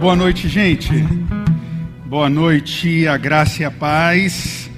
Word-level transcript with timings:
Boa 0.00 0.14
noite, 0.14 0.48
gente. 0.48 0.92
Boa 2.06 2.30
noite, 2.30 3.08
a 3.08 3.16
graça 3.16 3.62
e 3.62 3.64
a 3.64 3.70
paz. 3.70 4.70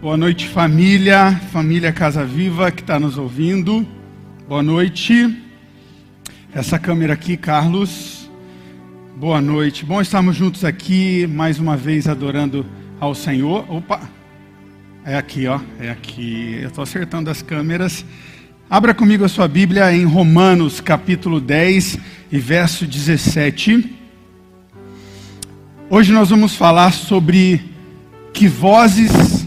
Boa 0.00 0.16
noite, 0.16 0.46
família, 0.46 1.32
família 1.52 1.92
Casa 1.92 2.24
Viva 2.24 2.70
que 2.70 2.80
está 2.80 3.00
nos 3.00 3.18
ouvindo. 3.18 3.84
Boa 4.48 4.62
noite. 4.62 5.42
Essa 6.54 6.78
câmera 6.78 7.14
aqui, 7.14 7.36
Carlos. 7.36 8.30
Boa 9.16 9.40
noite. 9.40 9.84
Bom 9.84 10.00
estarmos 10.00 10.36
juntos 10.36 10.64
aqui 10.64 11.26
mais 11.26 11.58
uma 11.58 11.76
vez 11.76 12.06
adorando 12.06 12.64
ao 13.00 13.12
Senhor. 13.12 13.68
Opa! 13.68 14.08
É 15.04 15.16
aqui, 15.16 15.48
ó. 15.48 15.58
É 15.80 15.90
aqui. 15.90 16.60
Eu 16.62 16.68
estou 16.68 16.82
acertando 16.82 17.28
as 17.28 17.42
câmeras. 17.42 18.04
Abra 18.70 18.94
comigo 18.94 19.24
a 19.24 19.28
sua 19.28 19.48
Bíblia 19.48 19.92
em 19.92 20.04
Romanos, 20.04 20.80
capítulo 20.80 21.40
10 21.40 21.98
e 22.30 22.38
verso 22.38 22.86
17. 22.86 24.03
Hoje 25.96 26.12
nós 26.12 26.30
vamos 26.30 26.56
falar 26.56 26.92
sobre 26.92 27.70
que 28.32 28.48
vozes 28.48 29.46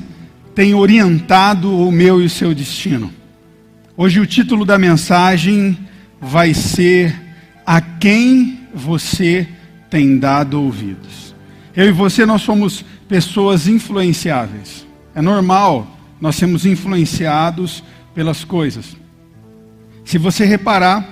têm 0.56 0.74
orientado 0.74 1.78
o 1.78 1.92
meu 1.92 2.22
e 2.22 2.26
o 2.26 2.30
seu 2.30 2.56
destino. 2.56 3.12
Hoje 3.98 4.22
o 4.22 4.26
título 4.26 4.64
da 4.64 4.80
mensagem 4.80 5.78
vai 6.22 6.54
ser 6.54 7.14
A 7.66 7.82
quem 7.82 8.62
você 8.74 9.46
tem 9.90 10.18
dado 10.18 10.64
ouvidos. 10.64 11.36
Eu 11.76 11.90
e 11.90 11.92
você 11.92 12.26
nós 12.26 12.44
somos 12.44 12.82
pessoas 13.10 13.68
influenciáveis. 13.68 14.88
É 15.14 15.22
normal 15.22 16.00
nós 16.22 16.38
sermos 16.38 16.66
influenciados 16.66 17.84
pelas 18.16 18.46
coisas. 18.46 18.96
Se 20.06 20.18
você 20.18 20.46
reparar, 20.46 21.10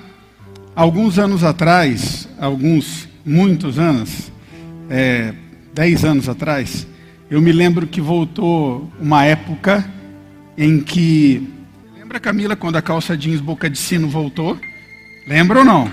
alguns 0.74 1.20
anos 1.20 1.44
atrás, 1.44 2.26
alguns 2.40 3.10
muitos 3.26 3.78
anos, 3.78 4.34
é, 4.90 5.34
dez 5.74 6.04
anos 6.04 6.30
atrás, 6.30 6.88
eu 7.30 7.42
me 7.42 7.52
lembro 7.52 7.88
que 7.88 8.00
voltou 8.00 8.92
uma 9.00 9.24
época 9.26 9.86
em 10.58 10.80
que. 10.80 11.48
Lembra, 11.98 12.20
Camila, 12.20 12.56
quando 12.56 12.76
a 12.76 12.82
calça 12.82 13.18
jeans 13.18 13.42
boca 13.42 13.70
de 13.70 13.78
sino 13.78 14.08
voltou? 14.08 14.60
Lembra 15.28 15.60
ou 15.60 15.66
não? 15.66 15.92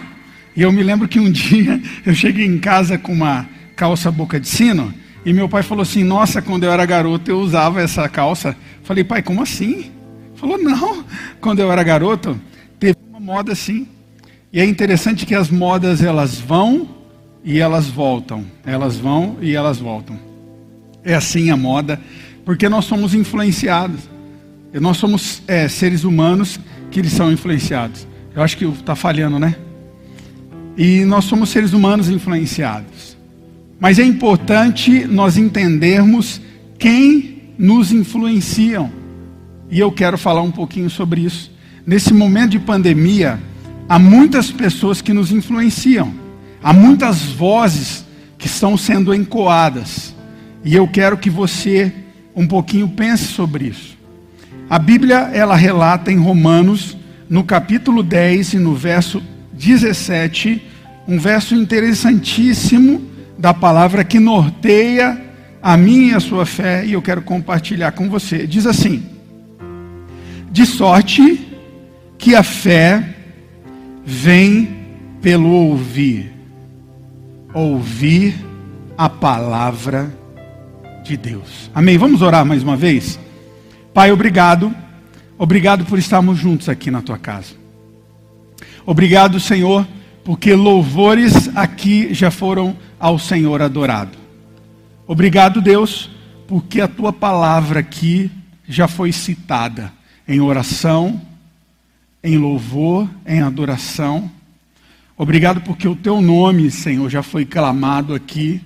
E 0.55 0.63
eu 0.63 0.71
me 0.71 0.83
lembro 0.83 1.09
que 1.09 1.19
um 1.19 1.31
dia 1.33 1.81
eu 2.05 2.15
cheguei 2.15 2.47
em 2.47 2.59
casa 2.59 2.99
com 2.99 3.13
uma 3.13 3.49
calça 3.75 4.11
boca 4.11 4.39
de 4.39 4.49
sino 4.49 4.93
e 5.25 5.33
meu 5.33 5.49
pai 5.49 5.63
falou 5.63 5.83
assim: 5.83 6.05
Nossa, 6.05 6.43
quando 6.43 6.65
eu 6.65 6.73
era 6.73 6.85
garoto 6.85 7.31
eu 7.31 7.41
usava 7.41 7.81
essa 7.81 8.09
calça. 8.09 8.57
Falei, 8.83 9.05
pai, 9.05 9.23
como 9.23 9.43
assim? 9.43 9.91
Falou, 10.35 10.59
não. 10.59 11.05
Quando 11.41 11.61
eu 11.61 11.71
era 11.71 11.83
garoto, 11.83 12.39
teve 12.79 12.97
uma 13.09 13.21
moda 13.21 13.53
assim. 13.53 13.87
E 14.53 14.61
é 14.61 14.65
interessante 14.65 15.25
que 15.25 15.35
as 15.35 15.49
modas 15.49 16.03
elas 16.03 16.39
vão 16.39 16.89
e 17.45 17.59
elas 17.59 17.87
voltam. 17.87 18.45
Elas 18.65 18.97
vão 18.97 19.37
e 19.41 19.55
elas 19.55 19.79
voltam. 19.79 20.19
É 21.05 21.15
assim 21.15 21.51
a 21.51 21.57
moda, 21.57 22.01
porque 22.45 22.69
nós 22.69 22.85
somos 22.85 23.15
influenciados. 23.15 24.01
Nós 24.75 24.97
somos 24.97 25.43
é, 25.47 25.69
seres 25.69 26.05
humanos 26.05 26.59
que 26.91 27.01
eles 27.01 27.13
são 27.13 27.31
influenciados. 27.31 28.07
Eu 28.35 28.43
acho 28.43 28.57
que 28.57 28.65
está 28.65 28.95
falhando, 28.95 29.39
né? 29.39 29.57
E 30.77 31.05
nós 31.05 31.25
somos 31.25 31.51
seres 31.51 31.73
humanos 31.73 32.09
influenciados. 32.09 33.17
Mas 33.79 33.99
é 33.99 34.05
importante 34.05 35.07
nós 35.07 35.37
entendermos 35.37 36.41
quem 36.79 37.43
nos 37.59 37.93
influenciam. 37.93 38.91
E 39.71 39.79
eu 39.79 39.93
quero 39.93 40.17
falar 40.17 40.43
um 40.43 40.51
pouquinho 40.51 40.89
sobre 40.89 41.23
isso. 41.23 41.51
Nesse 41.87 42.15
momento 42.15 42.51
de 42.53 42.61
pandemia, 42.61 43.39
há 43.89 43.99
muitas 43.99 44.51
pessoas 44.51 45.03
que 45.03 45.13
nos 45.13 45.33
influenciam. 45.33 46.22
Há 46.63 46.73
muitas 46.73 47.23
vozes 47.23 48.05
que 48.39 48.47
estão 48.47 48.77
sendo 48.77 49.13
encoadas. 49.13 50.15
E 50.65 50.75
eu 50.75 50.87
quero 50.87 51.17
que 51.17 51.29
você 51.29 51.93
um 52.35 52.47
pouquinho 52.47 52.89
pense 52.89 53.25
sobre 53.25 53.67
isso. 53.67 53.99
A 54.71 54.79
Bíblia, 54.79 55.31
ela 55.33 55.57
relata 55.57 56.11
em 56.11 56.19
Romanos, 56.19 56.97
no 57.29 57.45
capítulo 57.45 58.03
10 58.03 58.55
e 58.55 58.59
no 58.59 58.75
verso 58.75 59.23
17, 59.53 60.63
um 61.07 61.19
verso 61.19 61.55
interessantíssimo 61.55 63.03
da 63.37 63.53
palavra 63.53 64.05
que 64.05 64.21
norteia 64.21 65.21
a 65.61 65.77
minha 65.77 66.13
e 66.13 66.15
a 66.15 66.21
sua 66.21 66.47
fé 66.47 66.85
e 66.87 66.93
eu 66.93 67.03
quero 67.03 67.23
compartilhar 67.23 67.93
com 67.93 68.09
você. 68.09 68.47
Diz 68.47 68.67
assim: 68.67 69.05
De 70.51 70.65
sorte 70.65 71.47
que 72.19 72.35
a 72.35 72.43
fé 72.43 73.15
vem 74.05 74.69
pelo 75.21 75.49
ouvir 75.49 76.32
ouvir 77.53 78.35
a 78.97 79.09
palavra 79.09 80.13
de 81.05 81.17
Deus. 81.17 81.71
Amém? 81.75 81.99
Vamos 81.99 82.23
orar 82.23 82.45
mais 82.45 82.63
uma 82.63 82.77
vez? 82.77 83.19
Pai, 83.93 84.11
obrigado. 84.11 84.75
Obrigado 85.39 85.85
por 85.85 85.99
estarmos 85.99 86.39
juntos 86.39 86.69
aqui 86.69 86.91
na 86.91 87.03
tua 87.03 87.19
casa. 87.19 87.55
Obrigado, 88.87 89.39
Senhor, 89.39 89.87
porque 90.25 90.55
louvores 90.55 91.55
aqui 91.57 92.15
já 92.15 92.31
foram 92.31 92.77
ao 92.99 93.19
Senhor 93.19 93.61
adorado. 93.61 94.17
Obrigado, 95.07 95.61
Deus, 95.61 96.11
porque 96.47 96.81
a 96.81 96.89
tua 96.89 97.13
palavra 97.13 97.81
aqui 97.81 98.31
já 98.69 98.87
foi 98.87 99.13
citada 99.13 99.93
em 100.27 100.41
oração, 100.41 101.21
em 102.23 102.39
louvor, 102.39 103.09
em 103.27 103.43
adoração 103.43 104.31
Obrigado 105.23 105.61
porque 105.61 105.87
o 105.87 105.95
teu 105.95 106.21
nome, 106.21 106.69
Senhor, 106.69 107.09
já 107.09 107.23
foi 107.23 107.45
clamado 107.45 108.13
aqui. 108.13 108.61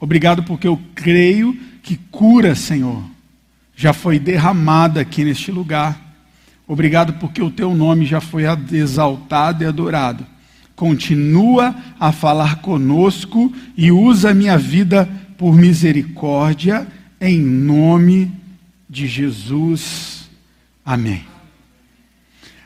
Obrigado 0.00 0.42
porque 0.42 0.66
eu 0.66 0.76
creio 0.92 1.56
que 1.84 1.96
cura, 2.10 2.56
Senhor, 2.56 3.04
já 3.76 3.92
foi 3.92 4.18
derramada 4.18 5.00
aqui 5.00 5.22
neste 5.22 5.52
lugar. 5.52 5.96
Obrigado 6.66 7.12
porque 7.20 7.40
o 7.40 7.48
teu 7.48 7.76
nome 7.76 8.06
já 8.06 8.20
foi 8.20 8.42
exaltado 8.72 9.62
e 9.62 9.68
adorado. 9.68 10.26
Continua 10.74 11.76
a 12.00 12.10
falar 12.10 12.56
conosco 12.56 13.54
e 13.76 13.92
usa 13.92 14.30
a 14.30 14.34
minha 14.34 14.58
vida 14.58 15.08
por 15.38 15.54
misericórdia, 15.54 16.88
em 17.20 17.38
nome 17.38 18.32
de 18.88 19.06
Jesus. 19.06 20.28
Amém. 20.84 21.24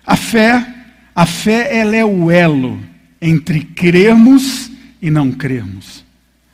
A 0.06 0.16
fé, 0.16 0.66
a 1.14 1.26
fé 1.26 1.76
ela 1.76 1.94
é 1.94 2.04
o 2.06 2.30
elo 2.30 2.93
entre 3.24 3.60
crermos 3.62 4.70
e 5.00 5.08
não 5.10 5.32
crermos. 5.32 6.04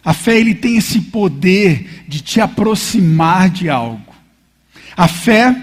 A 0.05 0.15
fé 0.15 0.39
ele 0.39 0.55
tem 0.55 0.77
esse 0.77 1.01
poder 1.01 2.05
de 2.07 2.21
te 2.21 2.41
aproximar 2.41 3.51
de 3.51 3.69
algo. 3.69 4.15
A 4.97 5.09
fé 5.09 5.55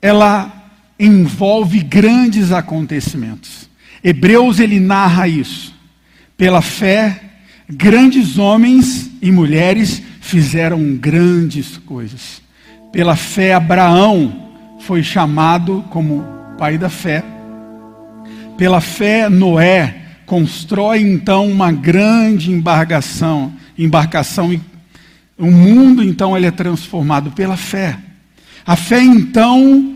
ela 0.00 0.70
envolve 0.98 1.80
grandes 1.80 2.52
acontecimentos. 2.52 3.68
Hebreus 4.02 4.60
ele 4.60 4.78
narra 4.78 5.26
isso. 5.26 5.74
Pela 6.36 6.62
fé, 6.62 7.20
grandes 7.68 8.38
homens 8.38 9.10
e 9.20 9.32
mulheres 9.32 10.00
fizeram 10.20 10.94
grandes 10.94 11.78
coisas. 11.78 12.40
Pela 12.92 13.16
fé, 13.16 13.54
Abraão 13.54 14.52
foi 14.82 15.02
chamado 15.02 15.84
como 15.90 16.24
pai 16.56 16.78
da 16.78 16.88
fé. 16.88 17.24
Pela 18.56 18.80
fé, 18.80 19.28
Noé 19.28 20.01
constrói 20.32 21.02
então 21.02 21.46
uma 21.46 21.70
grande 21.70 22.50
embarcação, 22.50 23.52
embarcação 23.76 24.50
e 24.50 24.58
o 25.36 25.50
mundo 25.50 26.02
então 26.02 26.34
ele 26.34 26.46
é 26.46 26.50
transformado 26.50 27.32
pela 27.32 27.54
fé. 27.54 27.98
A 28.64 28.74
fé 28.74 29.02
então 29.02 29.94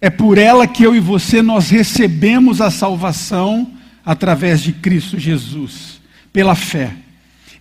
é 0.00 0.10
por 0.10 0.36
ela 0.36 0.66
que 0.66 0.82
eu 0.82 0.96
e 0.96 0.98
você 0.98 1.42
nós 1.42 1.70
recebemos 1.70 2.60
a 2.60 2.72
salvação 2.72 3.70
através 4.04 4.62
de 4.62 4.72
Cristo 4.72 5.16
Jesus, 5.16 6.00
pela 6.32 6.56
fé. 6.56 6.90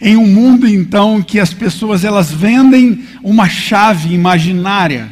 Em 0.01 0.17
um 0.17 0.25
mundo 0.25 0.67
então 0.67 1.21
que 1.21 1.39
as 1.39 1.53
pessoas 1.53 2.03
elas 2.03 2.31
vendem 2.31 3.03
uma 3.21 3.47
chave 3.47 4.11
imaginária 4.11 5.07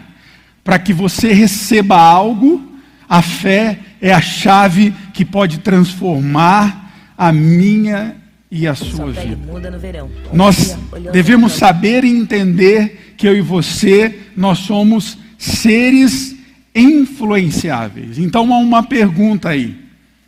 para 0.63 0.79
que 0.79 0.91
você 0.91 1.33
receba 1.33 2.01
algo, 2.01 2.67
a 3.07 3.21
fé 3.21 3.77
é 4.01 4.11
a 4.11 4.21
chave 4.21 4.91
que 5.19 5.25
pode 5.25 5.57
transformar 5.57 7.13
a 7.17 7.29
minha 7.33 8.15
e 8.49 8.65
a 8.65 8.73
sua 8.73 9.11
vida. 9.11 9.37
Nós 10.31 10.77
devemos 11.11 11.51
saber 11.51 12.05
e 12.05 12.09
entender 12.09 13.15
que 13.17 13.27
eu 13.27 13.35
e 13.35 13.41
você, 13.41 14.17
nós 14.33 14.59
somos 14.59 15.17
seres 15.37 16.37
influenciáveis. 16.73 18.17
Então 18.17 18.53
há 18.53 18.59
uma 18.59 18.81
pergunta 18.81 19.49
aí. 19.49 19.75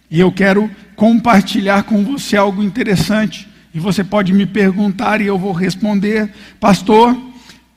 E 0.09 0.19
eu 0.19 0.29
quero 0.29 0.69
compartilhar 0.97 1.83
com 1.83 2.03
você 2.03 2.35
algo 2.35 2.61
interessante. 2.61 3.47
E 3.73 3.79
você 3.79 4.03
pode 4.03 4.33
me 4.33 4.45
perguntar 4.45 5.21
e 5.21 5.27
eu 5.27 5.39
vou 5.39 5.53
responder, 5.53 6.29
pastor. 6.59 7.17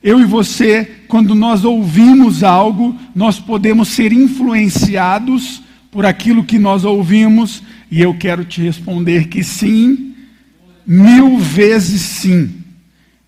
Eu 0.02 0.20
e 0.20 0.24
você, 0.24 0.84
quando 1.06 1.32
nós 1.32 1.64
ouvimos 1.64 2.42
algo, 2.42 2.92
nós 3.14 3.38
podemos 3.38 3.86
ser 3.86 4.12
influenciados 4.12 5.62
por 5.94 6.04
aquilo 6.04 6.42
que 6.42 6.58
nós 6.58 6.84
ouvimos, 6.84 7.62
e 7.88 8.02
eu 8.02 8.12
quero 8.14 8.44
te 8.44 8.60
responder 8.60 9.28
que 9.28 9.44
sim, 9.44 10.12
mil 10.84 11.38
vezes 11.38 12.00
sim. 12.00 12.50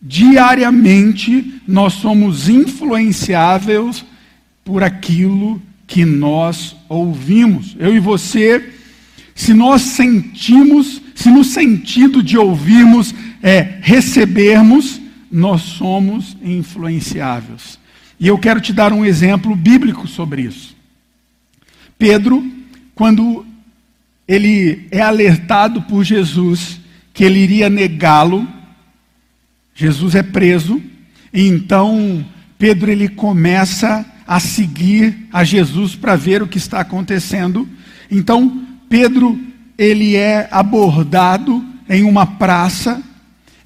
Diariamente 0.03 1.61
nós 1.65 1.93
somos 1.93 2.49
influenciáveis 2.49 4.05
por 4.65 4.83
aquilo 4.83 5.63
que 5.87 6.05
nós 6.05 6.75
ouvimos. 6.89 7.77
Eu 7.79 7.95
e 7.95 8.01
você, 8.01 8.73
se 9.33 9.55
nós 9.55 9.83
sentimos, 9.83 11.01
se 11.15 11.31
no 11.31 11.45
sentido 11.45 12.21
de 12.21 12.37
ouvirmos 12.37 13.15
é 13.41 13.79
recebermos, 13.81 15.01
nós 15.31 15.63
somos 15.63 16.37
influenciáveis. 16.43 17.79
E 18.19 18.27
eu 18.27 18.37
quero 18.37 18.61
te 18.61 18.73
dar 18.73 18.93
um 18.93 19.05
exemplo 19.05 19.55
bíblico 19.55 20.09
sobre 20.09 20.43
isso. 20.43 20.76
Pedro, 21.99 22.45
quando 22.95 23.47
ele 24.27 24.87
é 24.91 25.01
alertado 25.01 25.83
por 25.83 26.05
Jesus 26.05 26.81
que 27.13 27.25
ele 27.25 27.39
iria 27.39 27.71
negá-lo, 27.71 28.47
Jesus 29.75 30.15
é 30.15 30.23
preso, 30.23 30.83
e 31.33 31.47
então 31.47 32.25
Pedro 32.59 32.91
ele 32.91 33.09
começa 33.09 34.05
a 34.27 34.41
seguir 34.41 35.27
a 35.33 35.45
Jesus 35.45 35.95
para 35.95 36.17
ver 36.17 36.43
o 36.43 36.49
que 36.49 36.59
está 36.59 36.81
acontecendo. 36.81 37.69
Então 38.11 38.67
Pedro 38.89 39.39
ele 39.79 40.17
é 40.17 40.49
abordado 40.51 41.65
em 41.89 42.03
uma 42.03 42.27
praça, 42.27 43.03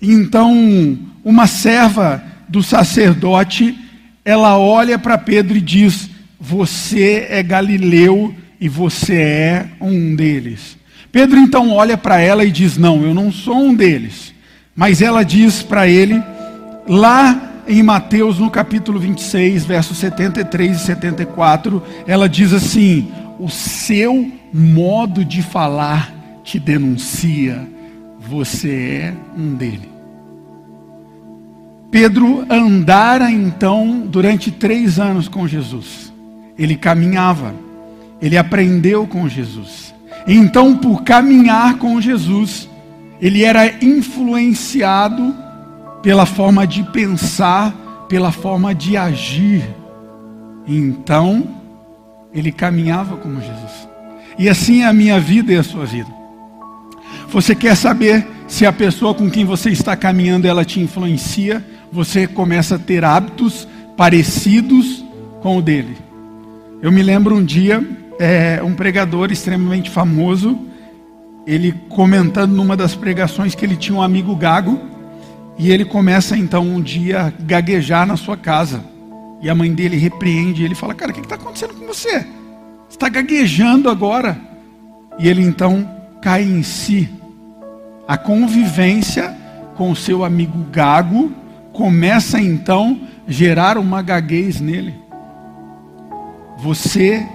então 0.01 0.99
uma 1.25 1.47
serva 1.47 2.23
do 2.49 2.63
sacerdote, 2.63 3.79
ela 4.25 4.59
olha 4.59 4.99
para 4.99 5.17
Pedro 5.17 5.57
e 5.57 5.61
diz: 5.61 6.11
"Você 6.41 7.27
é 7.29 7.43
galileu 7.43 8.35
e 8.61 8.69
você 8.69 9.15
é 9.15 9.67
um 9.81 10.17
deles". 10.17 10.77
Pedro 11.13 11.39
então 11.39 11.71
olha 11.71 11.99
para 11.99 12.21
ela 12.21 12.45
e 12.45 12.51
diz: 12.51 12.79
"Não, 12.79 13.03
eu 13.03 13.15
não 13.15 13.31
sou 13.31 13.57
um 13.57 13.75
deles". 13.75 14.33
Mas 14.75 15.03
ela 15.03 15.23
diz 15.23 15.63
para 15.63 15.87
ele 15.87 16.23
lá 16.89 17.51
em 17.69 17.83
Mateus, 17.83 18.39
no 18.39 18.51
capítulo 18.51 18.99
26, 18.99 19.65
versos 19.65 19.99
73 19.99 20.77
e 20.77 20.81
74, 20.81 21.83
ela 22.07 22.29
diz 22.29 22.53
assim: 22.53 23.13
O 23.39 23.49
seu 23.49 24.31
modo 24.53 25.25
de 25.25 25.43
falar 25.43 26.13
te 26.43 26.59
denuncia, 26.59 27.65
você 28.19 29.03
é 29.05 29.15
um 29.37 29.55
dele. 29.55 29.89
Pedro 31.91 32.45
andara 32.51 33.31
então 33.31 34.05
durante 34.07 34.51
três 34.51 34.99
anos 34.99 35.29
com 35.29 35.47
Jesus. 35.47 36.10
Ele 36.61 36.77
caminhava, 36.77 37.55
ele 38.21 38.37
aprendeu 38.37 39.07
com 39.07 39.27
Jesus. 39.27 39.95
Então, 40.29 40.77
por 40.77 41.03
caminhar 41.03 41.79
com 41.79 41.99
Jesus, 41.99 42.69
ele 43.19 43.43
era 43.43 43.83
influenciado 43.83 45.35
pela 46.03 46.27
forma 46.27 46.67
de 46.67 46.83
pensar, 46.83 47.73
pela 48.11 48.31
forma 48.31 48.75
de 48.75 48.95
agir. 48.95 49.65
Então, 50.67 51.49
ele 52.35 52.53
caminhava 52.53 53.17
como 53.17 53.41
Jesus. 53.41 53.89
E 54.39 54.47
assim 54.47 54.83
é 54.83 54.87
a 54.87 54.93
minha 54.93 55.19
vida 55.19 55.55
e 55.55 55.57
a 55.57 55.63
sua 55.63 55.87
vida. 55.87 56.11
Você 57.31 57.55
quer 57.55 57.75
saber 57.75 58.27
se 58.47 58.67
a 58.67 58.73
pessoa 58.73 59.15
com 59.15 59.31
quem 59.31 59.47
você 59.47 59.71
está 59.71 59.97
caminhando 59.97 60.47
ela 60.47 60.65
te 60.65 60.79
influencia? 60.79 61.65
Você 61.91 62.27
começa 62.27 62.75
a 62.75 62.79
ter 62.79 63.03
hábitos 63.03 63.67
parecidos 63.97 65.03
com 65.41 65.57
o 65.57 65.63
dele. 65.63 66.10
Eu 66.83 66.91
me 66.91 67.03
lembro 67.03 67.37
um 67.37 67.45
dia, 67.45 67.87
é, 68.19 68.63
um 68.63 68.75
pregador 68.75 69.31
extremamente 69.31 69.91
famoso, 69.91 70.59
ele 71.47 71.73
comentando 71.91 72.53
numa 72.53 72.77
das 72.77 72.95
pregações 72.95 73.55
que 73.55 73.65
ele 73.65 73.77
tinha 73.77 73.97
um 73.97 74.03
amigo 74.03 74.35
gago 74.35 74.81
e 75.59 75.71
ele 75.71 75.85
começa 75.85 76.39
então 76.39 76.63
um 76.63 76.81
dia 76.81 77.35
gaguejar 77.41 78.07
na 78.07 78.17
sua 78.17 78.35
casa. 78.35 78.83
E 79.43 79.51
a 79.51 79.55
mãe 79.55 79.73
dele 79.75 79.99
repreende. 79.99 80.63
E 80.63 80.65
ele 80.65 80.75
fala: 80.75 80.95
Cara, 80.95 81.11
o 81.11 81.15
que 81.15 81.21
está 81.21 81.35
acontecendo 81.35 81.75
com 81.75 81.87
você? 81.87 82.21
Você 82.21 82.97
está 82.97 83.09
gaguejando 83.11 83.91
agora. 83.91 84.39
E 85.19 85.29
ele 85.29 85.43
então 85.43 85.87
cai 86.23 86.43
em 86.43 86.63
si. 86.63 87.11
A 88.09 88.17
convivência 88.17 89.37
com 89.77 89.91
o 89.91 89.97
seu 89.97 90.25
amigo 90.25 90.65
gago 90.73 91.31
começa 91.73 92.41
então 92.41 92.99
a 93.27 93.31
gerar 93.31 93.77
uma 93.77 94.01
gaguez 94.01 94.61
nele. 94.61 94.95
Você 96.63 97.27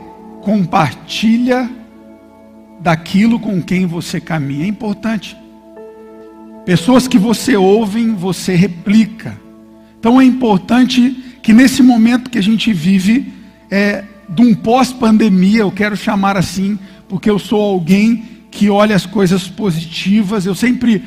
compartilha 0.42 1.70
daquilo 2.80 3.40
com 3.40 3.62
quem 3.62 3.86
você 3.86 4.22
caminha. 4.22 4.66
É 4.66 4.68
importante. 4.68 5.36
Pessoas 6.66 7.08
que 7.08 7.18
você 7.18 7.56
ouve, 7.56 8.06
você 8.12 8.56
replica. 8.56 9.40
Então 10.00 10.22
é 10.22 10.26
importante 10.26 11.38
que 11.42 11.54
nesse 11.54 11.82
momento 11.82 12.30
que 12.30 12.38
a 12.38 12.44
gente 12.44 12.72
vive, 12.72 13.34
é, 13.72 14.04
de 14.30 14.42
um 14.42 14.54
pós-pandemia, 14.54 15.62
eu 15.62 15.72
quero 15.72 15.98
chamar 15.98 16.38
assim, 16.38 16.78
porque 17.08 17.30
eu 17.30 17.40
sou 17.40 17.62
alguém 17.62 18.24
que 18.52 18.70
olha 18.70 18.96
as 18.96 19.06
coisas 19.06 19.48
positivas, 19.48 20.46
eu 20.46 20.56
sempre 20.56 21.04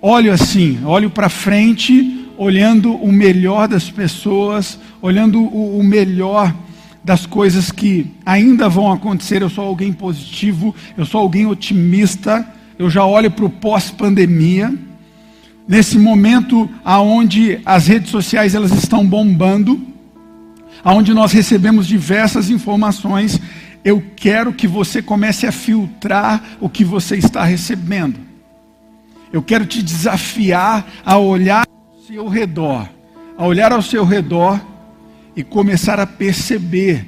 olho 0.00 0.32
assim, 0.32 0.80
olho 0.84 1.08
para 1.10 1.28
frente, 1.28 2.28
olhando 2.36 2.94
o 2.94 3.10
melhor 3.10 3.66
das 3.66 3.90
pessoas, 3.90 4.78
olhando 5.00 5.40
o, 5.40 5.78
o 5.78 5.82
melhor 5.82 6.54
das 7.04 7.26
coisas 7.26 7.70
que 7.70 8.10
ainda 8.24 8.68
vão 8.68 8.90
acontecer. 8.90 9.42
Eu 9.42 9.50
sou 9.50 9.64
alguém 9.64 9.92
positivo, 9.92 10.74
eu 10.96 11.04
sou 11.04 11.20
alguém 11.20 11.46
otimista, 11.46 12.48
eu 12.78 12.88
já 12.88 13.04
olho 13.04 13.30
para 13.30 13.44
o 13.44 13.50
pós-pandemia 13.50 14.72
nesse 15.66 15.98
momento 15.98 16.68
aonde 16.84 17.60
as 17.64 17.86
redes 17.86 18.10
sociais 18.10 18.54
elas 18.54 18.72
estão 18.72 19.06
bombando, 19.06 19.80
aonde 20.82 21.14
nós 21.14 21.32
recebemos 21.32 21.86
diversas 21.86 22.50
informações, 22.50 23.40
eu 23.84 24.02
quero 24.16 24.52
que 24.52 24.66
você 24.66 25.02
comece 25.02 25.46
a 25.46 25.52
filtrar 25.52 26.42
o 26.60 26.68
que 26.68 26.84
você 26.84 27.16
está 27.16 27.44
recebendo. 27.44 28.18
Eu 29.32 29.42
quero 29.42 29.66
te 29.66 29.82
desafiar 29.82 30.86
a 31.04 31.18
olhar 31.18 31.66
ao 31.66 32.02
seu 32.06 32.28
redor, 32.28 32.88
a 33.36 33.44
olhar 33.44 33.72
ao 33.72 33.82
seu 33.82 34.04
redor 34.04 34.60
e 35.36 35.42
começar 35.42 35.98
a 35.98 36.06
perceber 36.06 37.06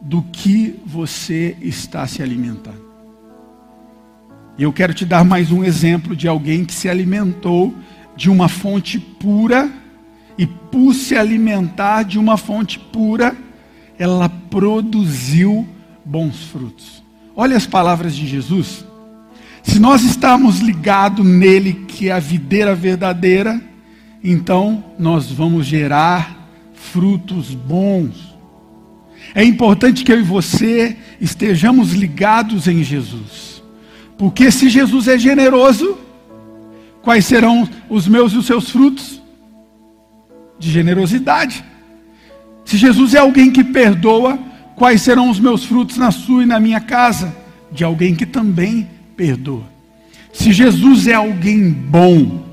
do 0.00 0.22
que 0.22 0.78
você 0.84 1.56
está 1.60 2.06
se 2.06 2.22
alimentando. 2.22 2.88
E 4.56 4.62
eu 4.62 4.72
quero 4.72 4.92
te 4.92 5.04
dar 5.04 5.24
mais 5.24 5.50
um 5.52 5.64
exemplo 5.64 6.16
de 6.16 6.26
alguém 6.26 6.64
que 6.64 6.74
se 6.74 6.88
alimentou 6.88 7.74
de 8.16 8.28
uma 8.28 8.48
fonte 8.48 8.98
pura, 8.98 9.70
e 10.36 10.46
por 10.46 10.94
se 10.94 11.16
alimentar 11.16 12.04
de 12.04 12.18
uma 12.18 12.36
fonte 12.36 12.78
pura, 12.78 13.36
ela 13.98 14.28
produziu 14.28 15.66
bons 16.04 16.44
frutos. 16.44 17.02
Olha 17.34 17.56
as 17.56 17.66
palavras 17.66 18.14
de 18.14 18.26
Jesus. 18.26 18.84
Se 19.62 19.78
nós 19.78 20.02
estamos 20.02 20.60
ligados 20.60 21.24
nele, 21.24 21.84
que 21.86 22.08
é 22.08 22.12
a 22.12 22.18
videira 22.18 22.74
verdadeira, 22.74 23.60
então 24.22 24.84
nós 24.98 25.30
vamos 25.30 25.66
gerar 25.66 26.37
frutos 26.78 27.54
bons. 27.54 28.36
É 29.34 29.44
importante 29.44 30.04
que 30.04 30.12
eu 30.12 30.20
e 30.20 30.22
você 30.22 30.96
estejamos 31.20 31.92
ligados 31.92 32.66
em 32.66 32.82
Jesus. 32.82 33.62
Porque 34.16 34.50
se 34.50 34.68
Jesus 34.68 35.06
é 35.08 35.18
generoso, 35.18 35.98
quais 37.02 37.24
serão 37.24 37.68
os 37.88 38.08
meus 38.08 38.32
e 38.32 38.36
os 38.38 38.46
seus 38.46 38.70
frutos? 38.70 39.20
De 40.58 40.70
generosidade. 40.70 41.64
Se 42.64 42.76
Jesus 42.76 43.14
é 43.14 43.18
alguém 43.18 43.50
que 43.50 43.62
perdoa, 43.62 44.38
quais 44.74 45.02
serão 45.02 45.30
os 45.30 45.38
meus 45.38 45.64
frutos 45.64 45.96
na 45.96 46.10
sua 46.10 46.42
e 46.42 46.46
na 46.46 46.58
minha 46.58 46.80
casa? 46.80 47.36
De 47.70 47.84
alguém 47.84 48.14
que 48.14 48.26
também 48.26 48.88
perdoa. 49.16 49.64
Se 50.32 50.52
Jesus 50.52 51.06
é 51.06 51.14
alguém 51.14 51.70
bom, 51.70 52.44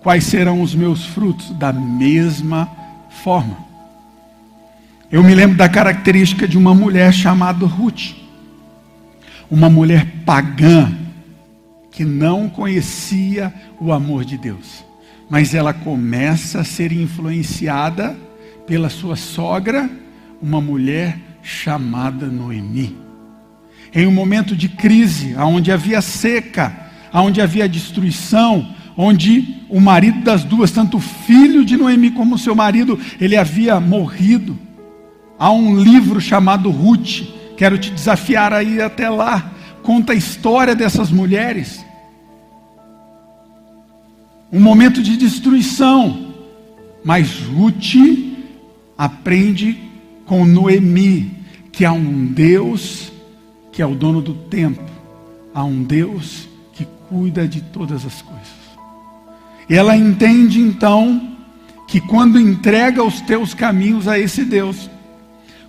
quais 0.00 0.24
serão 0.24 0.62
os 0.62 0.74
meus 0.74 1.04
frutos? 1.04 1.50
Da 1.50 1.72
mesma 1.72 2.85
forma. 3.16 3.58
Eu 5.10 5.22
me 5.22 5.34
lembro 5.34 5.56
da 5.56 5.68
característica 5.68 6.46
de 6.46 6.58
uma 6.58 6.74
mulher 6.74 7.12
chamada 7.12 7.66
Ruth 7.66 8.26
uma 9.50 9.70
mulher 9.70 10.06
pagã 10.24 10.92
que 11.90 12.04
não 12.04 12.48
conhecia 12.48 13.52
o 13.80 13.92
amor 13.92 14.24
de 14.24 14.36
Deus. 14.36 14.84
Mas 15.30 15.54
ela 15.54 15.72
começa 15.72 16.60
a 16.60 16.64
ser 16.64 16.92
influenciada 16.92 18.16
pela 18.66 18.88
sua 18.88 19.16
sogra, 19.16 19.88
uma 20.42 20.60
mulher 20.60 21.18
chamada 21.42 22.26
Noemi. 22.26 22.96
Em 23.94 24.06
um 24.06 24.12
momento 24.12 24.54
de 24.54 24.68
crise, 24.68 25.34
onde 25.36 25.72
havia 25.72 26.02
seca, 26.02 26.90
onde 27.12 27.40
havia 27.40 27.68
destruição, 27.68 28.74
onde 28.96 29.62
o 29.68 29.80
marido 29.80 30.22
das 30.22 30.44
duas, 30.44 30.70
tanto 30.70 30.96
o 30.96 31.00
filho 31.00 31.64
de 31.64 31.76
Noemi 31.76 32.10
como 32.10 32.38
seu 32.38 32.54
marido, 32.54 32.98
ele 33.20 33.36
havia 33.36 33.78
morrido. 33.78 34.58
Há 35.38 35.50
um 35.50 35.78
livro 35.78 36.20
chamado 36.20 36.70
Ruth, 36.70 37.22
Quero 37.56 37.78
te 37.78 37.90
desafiar 37.90 38.52
a 38.52 38.62
ir 38.62 38.82
até 38.82 39.08
lá. 39.08 39.52
Conta 39.82 40.12
a 40.12 40.16
história 40.16 40.74
dessas 40.74 41.10
mulheres. 41.10 41.84
um 44.52 44.60
momento 44.60 45.02
de 45.02 45.16
destruição. 45.16 46.34
Mas 47.04 47.40
Ruth 47.40 47.94
aprende 48.96 49.78
com 50.24 50.44
Noemi 50.44 51.38
que 51.72 51.84
há 51.84 51.92
um 51.92 52.26
Deus 52.26 53.12
que 53.72 53.82
é 53.82 53.86
o 53.86 53.94
dono 53.94 54.22
do 54.22 54.32
tempo, 54.32 54.82
há 55.52 55.62
um 55.62 55.82
Deus 55.82 56.48
que 56.72 56.86
cuida 57.10 57.46
de 57.46 57.60
todas 57.60 58.06
as 58.06 58.22
coisas. 58.22 58.65
E 59.68 59.74
ela 59.74 59.96
entende 59.96 60.60
então 60.60 61.36
que 61.86 62.00
quando 62.00 62.40
entrega 62.40 63.02
os 63.02 63.20
teus 63.20 63.54
caminhos 63.54 64.08
a 64.08 64.18
esse 64.18 64.44
Deus, 64.44 64.90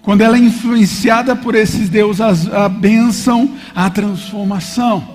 quando 0.01 0.21
ela 0.21 0.37
é 0.37 0.39
influenciada 0.39 1.35
por 1.35 1.53
esses 1.53 1.89
deuses, 1.89 2.21
a, 2.21 2.65
a 2.65 2.69
bênção, 2.69 3.53
a 3.75 3.89
transformação. 3.89 5.05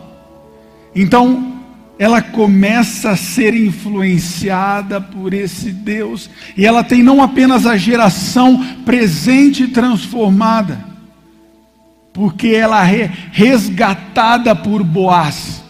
Então, 0.95 1.63
ela 1.99 2.21
começa 2.21 3.11
a 3.11 3.17
ser 3.17 3.55
influenciada 3.55 5.01
por 5.01 5.33
esse 5.33 5.71
Deus, 5.71 6.29
e 6.57 6.67
ela 6.67 6.85
tem 6.85 7.03
não 7.03 7.23
apenas 7.23 7.65
a 7.65 7.77
geração 7.77 8.63
presente 8.85 9.69
transformada, 9.69 10.85
porque 12.13 12.49
ela 12.49 12.87
é 12.91 13.11
resgatada 13.31 14.55
por 14.55 14.83
Boaz. 14.83 15.63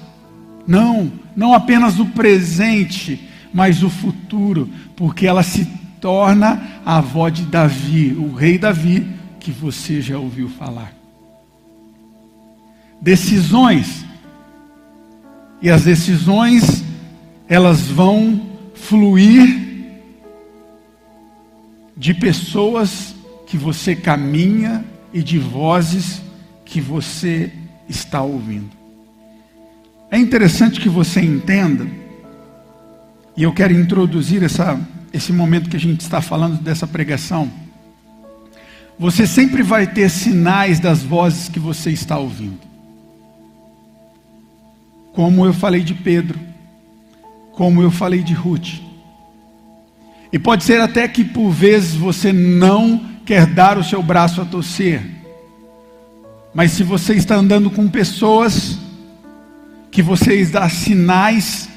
Não, 0.66 1.12
não 1.34 1.54
apenas 1.54 1.98
o 1.98 2.06
presente, 2.06 3.28
mas 3.52 3.82
o 3.82 3.90
futuro, 3.90 4.68
porque 4.96 5.26
ela 5.26 5.42
se 5.42 5.64
torna 6.00 6.80
a 6.84 6.98
avó 6.98 7.28
de 7.28 7.42
Davi, 7.42 8.12
o 8.12 8.34
rei 8.34 8.58
Davi, 8.58 9.06
que 9.38 9.50
você 9.50 10.00
já 10.00 10.18
ouviu 10.18 10.48
falar. 10.48 10.92
Decisões. 13.00 14.04
E 15.60 15.70
as 15.70 15.84
decisões, 15.84 16.84
elas 17.48 17.82
vão 17.82 18.48
fluir 18.74 19.62
de 21.96 22.14
pessoas 22.14 23.14
que 23.46 23.56
você 23.56 23.94
caminha 23.94 24.84
e 25.12 25.22
de 25.22 25.38
vozes 25.38 26.20
que 26.64 26.80
você 26.80 27.52
está 27.88 28.22
ouvindo. 28.22 28.81
É 30.12 30.18
interessante 30.18 30.78
que 30.78 30.90
você 30.90 31.22
entenda, 31.22 31.86
e 33.34 33.44
eu 33.44 33.52
quero 33.54 33.72
introduzir 33.72 34.42
essa 34.42 34.78
esse 35.10 35.32
momento 35.32 35.70
que 35.70 35.76
a 35.76 35.80
gente 35.80 36.00
está 36.00 36.20
falando 36.20 36.60
dessa 36.62 36.86
pregação, 36.86 37.50
você 38.98 39.26
sempre 39.26 39.62
vai 39.62 39.86
ter 39.86 40.10
sinais 40.10 40.78
das 40.78 41.02
vozes 41.02 41.48
que 41.48 41.58
você 41.58 41.90
está 41.90 42.18
ouvindo. 42.18 42.60
Como 45.14 45.46
eu 45.46 45.54
falei 45.54 45.82
de 45.82 45.94
Pedro, 45.94 46.38
como 47.52 47.82
eu 47.82 47.90
falei 47.90 48.22
de 48.22 48.34
Ruth. 48.34 48.80
E 50.30 50.38
pode 50.38 50.64
ser 50.64 50.80
até 50.80 51.08
que 51.08 51.24
por 51.24 51.50
vezes 51.50 51.94
você 51.94 52.32
não 52.32 53.02
quer 53.24 53.46
dar 53.46 53.78
o 53.78 53.84
seu 53.84 54.02
braço 54.02 54.42
a 54.42 54.44
torcer. 54.44 55.02
Mas 56.54 56.72
se 56.72 56.82
você 56.82 57.14
está 57.14 57.34
andando 57.34 57.70
com 57.70 57.88
pessoas 57.88 58.78
que 59.92 60.00
vocês 60.02 60.50
dá 60.50 60.66
sinais 60.70 61.68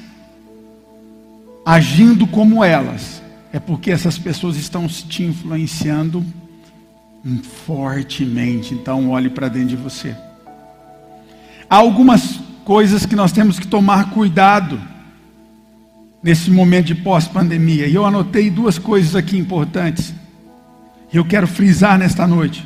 agindo 1.66 2.26
como 2.26 2.64
elas, 2.64 3.22
é 3.52 3.60
porque 3.60 3.92
essas 3.92 4.18
pessoas 4.18 4.56
estão 4.56 4.88
te 4.88 5.24
influenciando 5.24 6.26
fortemente. 7.66 8.74
Então, 8.74 9.10
olhe 9.10 9.30
para 9.30 9.50
dentro 9.50 9.70
de 9.70 9.76
você. 9.76 10.16
Há 11.70 11.76
algumas 11.76 12.40
coisas 12.64 13.06
que 13.06 13.18
nós 13.18 13.34
temos 13.34 13.60
que 13.60 13.68
tomar 13.68 14.12
cuidado 14.12 14.80
nesse 16.24 16.50
momento 16.50 16.86
de 16.86 16.96
pós-pandemia. 16.96 17.86
E 17.86 17.96
eu 17.96 18.06
anotei 18.06 18.50
duas 18.50 18.80
coisas 18.80 19.14
aqui 19.14 19.38
importantes. 19.38 20.14
E 21.12 21.18
eu 21.18 21.26
quero 21.26 21.48
frisar 21.48 22.00
nesta 22.00 22.26
noite. 22.26 22.66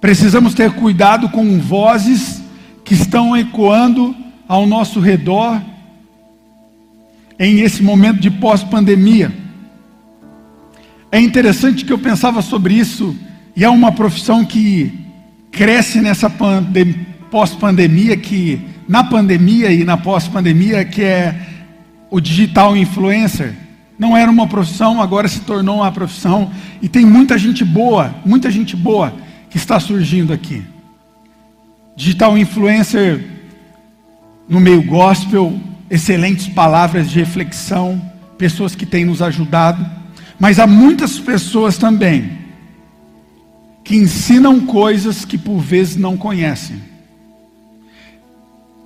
Precisamos 0.00 0.54
ter 0.54 0.72
cuidado 0.74 1.28
com 1.30 1.58
vozes 1.58 2.40
que 2.90 2.94
estão 2.94 3.36
ecoando 3.36 4.16
ao 4.48 4.66
nosso 4.66 4.98
redor 4.98 5.62
em 7.38 7.60
esse 7.60 7.84
momento 7.84 8.18
de 8.18 8.32
pós-pandemia. 8.32 9.32
É 11.12 11.20
interessante 11.20 11.84
que 11.84 11.92
eu 11.92 12.00
pensava 12.00 12.42
sobre 12.42 12.74
isso, 12.74 13.16
e 13.54 13.62
é 13.62 13.70
uma 13.70 13.92
profissão 13.92 14.44
que 14.44 14.92
cresce 15.52 16.00
nessa 16.00 16.28
pós-pandemia, 17.30 18.16
que 18.16 18.60
na 18.88 19.04
pandemia 19.04 19.70
e 19.70 19.84
na 19.84 19.96
pós-pandemia, 19.96 20.84
que 20.84 21.04
é 21.04 21.46
o 22.10 22.18
digital 22.18 22.76
influencer. 22.76 23.54
Não 23.96 24.16
era 24.16 24.28
uma 24.28 24.48
profissão, 24.48 25.00
agora 25.00 25.28
se 25.28 25.42
tornou 25.42 25.76
uma 25.76 25.92
profissão, 25.92 26.50
e 26.82 26.88
tem 26.88 27.06
muita 27.06 27.38
gente 27.38 27.64
boa, 27.64 28.16
muita 28.26 28.50
gente 28.50 28.74
boa 28.74 29.14
que 29.48 29.58
está 29.58 29.78
surgindo 29.78 30.32
aqui. 30.32 30.64
Digital 32.00 32.38
influencer 32.38 33.22
no 34.48 34.58
meio 34.58 34.82
gospel, 34.82 35.60
excelentes 35.90 36.48
palavras 36.48 37.10
de 37.10 37.18
reflexão, 37.18 38.00
pessoas 38.38 38.74
que 38.74 38.86
têm 38.86 39.04
nos 39.04 39.20
ajudado, 39.20 39.84
mas 40.38 40.58
há 40.58 40.66
muitas 40.66 41.18
pessoas 41.18 41.76
também 41.76 42.38
que 43.84 43.96
ensinam 43.96 44.60
coisas 44.60 45.26
que 45.26 45.36
por 45.36 45.58
vezes 45.58 45.96
não 45.96 46.16
conhecem. 46.16 46.80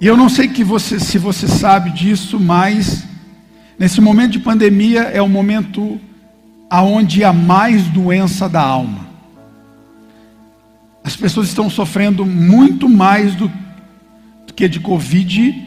E 0.00 0.08
eu 0.08 0.16
não 0.16 0.28
sei 0.28 0.48
que 0.48 0.64
você, 0.64 0.98
se 0.98 1.16
você 1.16 1.46
sabe 1.46 1.90
disso, 1.90 2.40
mas 2.40 3.04
nesse 3.78 4.00
momento 4.00 4.32
de 4.32 4.40
pandemia 4.40 5.02
é 5.02 5.22
o 5.22 5.28
momento 5.28 6.00
aonde 6.68 7.22
há 7.22 7.32
mais 7.32 7.84
doença 7.84 8.48
da 8.48 8.60
alma. 8.60 9.03
As 11.04 11.14
pessoas 11.14 11.48
estão 11.48 11.68
sofrendo 11.68 12.24
muito 12.24 12.88
mais 12.88 13.34
do, 13.34 13.52
do 14.46 14.54
que 14.54 14.66
de 14.66 14.80
Covid 14.80 15.64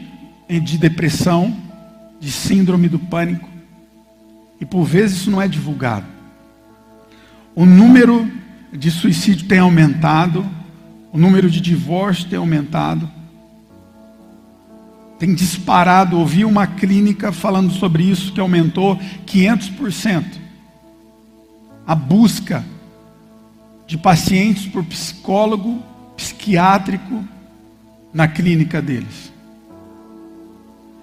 de 0.60 0.78
depressão, 0.78 1.54
de 2.18 2.32
síndrome 2.32 2.88
do 2.88 2.98
pânico. 2.98 3.48
E 4.60 4.64
por 4.64 4.84
vezes 4.84 5.18
isso 5.18 5.30
não 5.30 5.40
é 5.40 5.46
divulgado. 5.46 6.06
O 7.54 7.66
número 7.66 8.30
de 8.72 8.90
suicídio 8.90 9.46
tem 9.46 9.58
aumentado, 9.58 10.44
o 11.12 11.18
número 11.18 11.50
de 11.50 11.60
divórcio 11.60 12.28
tem 12.28 12.38
aumentado. 12.38 13.10
Tem 15.18 15.34
disparado, 15.34 16.18
ouvi 16.18 16.44
uma 16.44 16.66
clínica 16.66 17.32
falando 17.32 17.72
sobre 17.72 18.04
isso 18.04 18.32
que 18.32 18.40
aumentou 18.40 18.98
500%. 19.26 20.24
A 21.86 21.94
busca 21.94 22.64
de 23.88 23.96
pacientes 23.96 24.66
por 24.66 24.84
psicólogo 24.84 25.82
psiquiátrico 26.14 27.24
na 28.12 28.28
clínica 28.28 28.82
deles. 28.82 29.32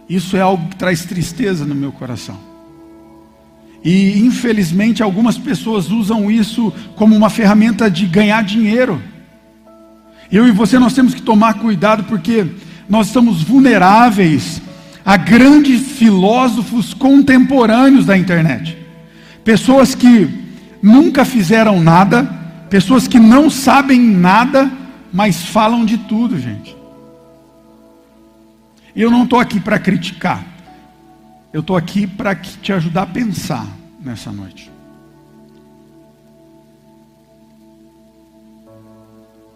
Isso 0.08 0.38
é 0.38 0.42
algo 0.42 0.70
que 0.70 0.76
traz 0.76 1.04
tristeza 1.04 1.66
no 1.66 1.74
meu 1.74 1.92
coração. 1.92 2.38
E 3.84 4.20
infelizmente 4.20 5.02
algumas 5.02 5.38
pessoas 5.38 5.90
usam 5.90 6.30
isso 6.30 6.72
como 6.96 7.16
uma 7.16 7.30
ferramenta 7.30 7.90
de 7.90 8.06
ganhar 8.06 8.44
dinheiro. 8.44 9.02
Eu 10.32 10.48
e 10.48 10.52
você 10.52 10.78
nós 10.78 10.94
temos 10.94 11.16
que 11.16 11.22
tomar 11.22 11.56
cuidado 11.56 12.04
porque 12.04 12.46
nós 12.88 13.08
estamos 13.08 13.42
vulneráveis 13.42 14.62
a 15.04 15.18
grandes 15.18 15.82
filósofos 15.82 16.94
contemporâneos 16.94 18.06
da 18.06 18.16
internet. 18.18 18.78
Pessoas 19.44 19.96
que 19.96 20.30
nunca 20.82 21.26
fizeram 21.26 21.82
nada, 21.82 22.35
pessoas 22.70 23.08
que 23.08 23.20
não 23.20 23.50
sabem 23.50 24.00
nada, 24.00 24.72
mas 25.12 25.46
falam 25.46 25.86
de 25.86 25.98
tudo, 25.98 26.40
gente. 26.40 26.76
Eu 28.96 29.12
não 29.12 29.24
estou 29.24 29.40
aqui 29.40 29.60
para 29.60 29.78
criticar. 29.78 30.44
Eu 31.52 31.62
estou 31.62 31.76
aqui 31.76 32.08
para 32.08 32.36
te 32.36 32.74
ajudar 32.74 33.04
a 33.04 33.08
pensar 33.08 33.68
nessa 34.00 34.32
noite. 34.32 34.72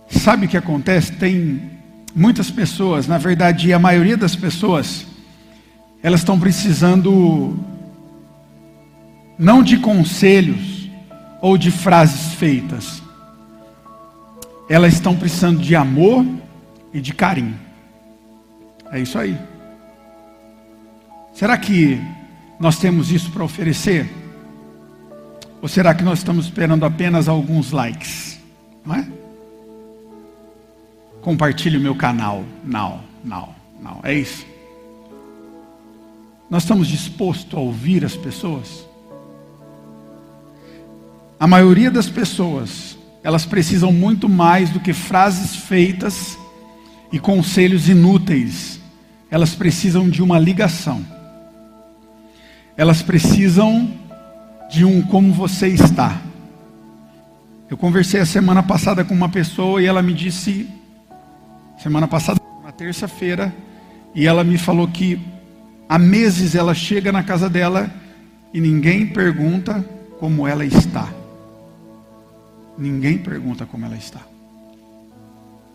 Sabe 0.10 0.46
o 0.46 0.50
que 0.50 0.58
acontece? 0.58 1.12
Tem 1.14 1.62
muitas 2.16 2.50
pessoas, 2.50 3.08
na 3.08 3.18
verdade, 3.18 3.72
a 3.72 3.80
maioria 3.80 4.18
das 4.18 4.36
pessoas, 4.36 5.06
elas 6.02 6.22
estão 6.22 6.40
precisando 6.40 7.58
não 9.38 9.64
de 9.64 9.78
conselhos 9.78 10.69
ou 11.42 11.58
de 11.58 11.72
frases 11.72 12.34
feitas. 12.34 13.02
Elas 14.70 14.94
estão 14.94 15.16
precisando 15.16 15.60
de 15.60 15.76
amor 15.76 16.26
e 16.94 17.02
de 17.02 17.14
carinho. 17.14 17.60
É 18.92 19.00
isso 19.00 19.18
aí. 19.18 19.38
Será 21.34 21.58
que 21.58 22.00
nós 22.60 22.78
temos 22.78 23.12
isso 23.12 23.32
para 23.32 23.44
oferecer? 23.44 24.10
Ou 25.62 25.68
será 25.68 25.94
que 25.94 26.04
nós 26.04 26.20
estamos 26.20 26.46
esperando 26.46 26.86
apenas 26.86 27.28
alguns 27.28 27.72
likes? 27.72 28.40
Não 28.86 28.96
é? 28.96 29.08
Compartilhe 31.22 31.78
o 31.78 31.82
meu 31.82 31.96
canal. 31.96 32.44
Não, 32.64 33.02
não, 33.24 33.50
não. 33.82 34.00
É 34.04 34.14
isso. 34.14 34.46
Nós 36.50 36.64
estamos 36.64 36.88
dispostos 36.88 37.54
a 37.58 37.62
ouvir 37.62 38.04
as 38.04 38.16
pessoas? 38.16 38.89
A 41.40 41.48
maioria 41.48 41.90
das 41.90 42.10
pessoas, 42.10 42.98
elas 43.24 43.46
precisam 43.46 43.94
muito 43.94 44.28
mais 44.28 44.70
do 44.72 44.80
que 44.82 44.92
frases 44.92 45.56
feitas 45.56 46.38
e 47.14 47.18
conselhos 47.18 47.88
inúteis. 47.88 48.82
Elas 49.32 49.56
precisam 49.56 50.10
de 50.10 50.22
uma 50.22 50.38
ligação. 50.38 51.06
Elas 52.76 53.02
precisam 53.02 53.90
de 54.70 54.84
um 54.84 55.02
como 55.02 55.32
você 55.32 55.70
está. 55.70 56.22
Eu 57.70 57.78
conversei 57.78 58.20
a 58.20 58.26
semana 58.26 58.62
passada 58.62 59.06
com 59.06 59.14
uma 59.14 59.30
pessoa 59.30 59.82
e 59.82 59.86
ela 59.86 60.02
me 60.02 60.14
disse, 60.14 60.68
semana 61.82 62.08
passada, 62.08 62.42
na 62.62 62.74
terça-feira, 62.74 63.56
e 64.14 64.28
ela 64.28 64.44
me 64.44 64.58
falou 64.58 64.90
que 64.90 65.18
há 65.88 65.98
meses 65.98 66.54
ela 66.54 66.74
chega 66.74 67.14
na 67.14 67.24
casa 67.24 67.50
dela 67.50 67.90
e 68.54 68.60
ninguém 68.60 69.08
pergunta 69.08 69.86
como 70.20 70.46
ela 70.46 70.66
está. 70.66 71.19
Ninguém 72.80 73.18
pergunta 73.18 73.66
como 73.66 73.86
ela 73.86 73.98
está. 73.98 74.22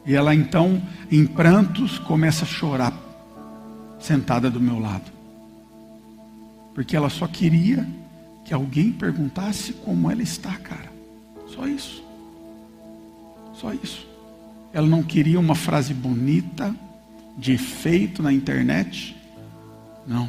E 0.06 0.14
ela 0.14 0.34
então, 0.34 0.82
em 1.10 1.26
prantos, 1.26 1.98
começa 1.98 2.44
a 2.44 2.48
chorar, 2.48 2.94
sentada 4.00 4.50
do 4.50 4.60
meu 4.60 4.78
lado. 4.78 5.12
Porque 6.74 6.96
ela 6.96 7.10
só 7.10 7.26
queria 7.26 7.86
que 8.44 8.52
alguém 8.54 8.90
perguntasse 8.90 9.74
como 9.74 10.10
ela 10.10 10.22
está, 10.22 10.56
cara. 10.56 10.90
Só 11.46 11.66
isso. 11.66 12.02
Só 13.54 13.72
isso. 13.72 14.06
Ela 14.72 14.86
não 14.86 15.02
queria 15.02 15.38
uma 15.38 15.54
frase 15.54 15.94
bonita, 15.94 16.74
de 17.36 17.52
efeito 17.52 18.22
na 18.22 18.32
internet. 18.32 19.16
Não. 20.06 20.28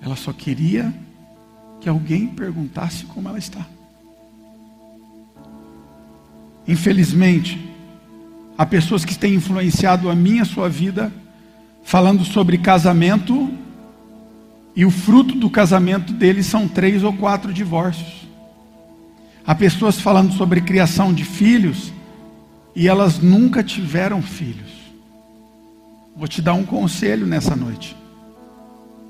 Ela 0.00 0.16
só 0.16 0.32
queria 0.32 0.92
que 1.80 1.88
alguém 1.88 2.26
perguntasse 2.26 3.04
como 3.06 3.28
ela 3.28 3.38
está. 3.38 3.66
Infelizmente, 6.66 7.58
há 8.56 8.64
pessoas 8.64 9.04
que 9.04 9.16
têm 9.16 9.34
influenciado 9.34 10.08
a 10.08 10.14
minha 10.14 10.44
sua 10.44 10.68
vida 10.68 11.12
falando 11.82 12.24
sobre 12.24 12.58
casamento 12.58 13.50
e 14.74 14.84
o 14.84 14.90
fruto 14.90 15.34
do 15.34 15.50
casamento 15.50 16.12
deles 16.12 16.46
são 16.46 16.66
três 16.66 17.02
ou 17.02 17.12
quatro 17.12 17.52
divórcios. 17.52 18.26
Há 19.46 19.54
pessoas 19.54 20.00
falando 20.00 20.32
sobre 20.32 20.62
criação 20.62 21.12
de 21.12 21.24
filhos 21.24 21.92
e 22.74 22.88
elas 22.88 23.18
nunca 23.18 23.62
tiveram 23.62 24.22
filhos. 24.22 24.72
Vou 26.16 26.26
te 26.26 26.40
dar 26.40 26.54
um 26.54 26.64
conselho 26.64 27.26
nessa 27.26 27.54
noite. 27.54 27.96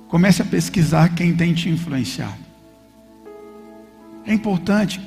Comece 0.09 0.43
a 0.43 0.45
pesquisar 0.45 1.15
quem 1.15 1.35
tem 1.35 1.55
te 1.55 1.69
influenciado. 1.69 2.45
É 4.27 4.33
importante, 4.33 5.01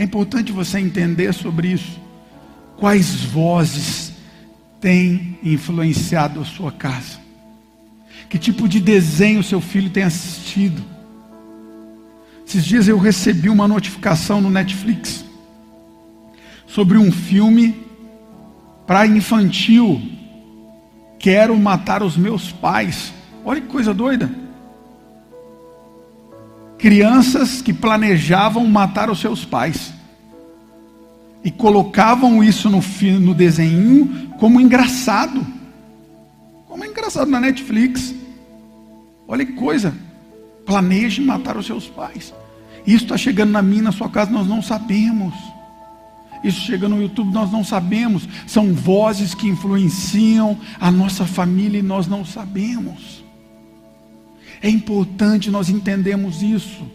é 0.00 0.02
importante 0.02 0.50
você 0.50 0.78
entender 0.78 1.30
sobre 1.34 1.68
isso. 1.72 2.00
Quais 2.78 3.22
vozes 3.22 4.14
têm 4.80 5.38
influenciado 5.42 6.40
a 6.40 6.44
sua 6.46 6.72
casa? 6.72 7.20
Que 8.26 8.38
tipo 8.38 8.66
de 8.66 8.80
desenho 8.80 9.42
seu 9.42 9.60
filho 9.60 9.90
tem 9.90 10.02
assistido? 10.02 10.82
Esses 12.46 12.64
dias 12.64 12.88
eu 12.88 12.98
recebi 12.98 13.50
uma 13.50 13.68
notificação 13.68 14.40
no 14.40 14.48
Netflix 14.48 15.22
sobre 16.66 16.96
um 16.96 17.12
filme 17.12 17.76
para 18.86 19.06
infantil. 19.06 20.00
Quero 21.18 21.54
matar 21.58 22.02
os 22.02 22.16
meus 22.16 22.50
pais. 22.50 23.12
Olha 23.44 23.60
que 23.60 23.66
coisa 23.66 23.92
doida. 23.92 24.30
Crianças 26.80 27.60
que 27.60 27.72
planejavam 27.72 28.66
matar 28.66 29.10
os 29.10 29.20
seus 29.20 29.44
pais. 29.44 29.92
E 31.44 31.50
colocavam 31.50 32.42
isso 32.42 32.68
no, 32.68 32.82
no 33.20 33.34
desenho 33.34 34.30
como 34.38 34.60
engraçado. 34.60 35.46
Como 36.66 36.84
é 36.84 36.88
engraçado 36.88 37.30
na 37.30 37.40
Netflix. 37.40 38.14
Olha 39.28 39.44
que 39.44 39.52
coisa. 39.52 39.94
Planeje 40.64 41.20
matar 41.20 41.56
os 41.56 41.66
seus 41.66 41.86
pais. 41.86 42.32
Isso 42.86 43.04
está 43.04 43.16
chegando 43.16 43.50
na 43.50 43.62
minha, 43.62 43.82
na 43.82 43.92
sua 43.92 44.08
casa, 44.08 44.30
nós 44.30 44.46
não 44.46 44.62
sabemos. 44.62 45.34
Isso 46.42 46.60
chega 46.60 46.88
no 46.88 47.00
YouTube, 47.00 47.32
nós 47.32 47.52
não 47.52 47.62
sabemos. 47.62 48.26
São 48.46 48.72
vozes 48.72 49.34
que 49.34 49.46
influenciam 49.46 50.58
a 50.80 50.90
nossa 50.90 51.26
família 51.26 51.78
e 51.78 51.82
nós 51.82 52.06
não 52.06 52.24
sabemos. 52.24 53.19
É 54.62 54.68
importante 54.68 55.50
nós 55.50 55.68
entendermos 55.68 56.42
isso. 56.42 56.86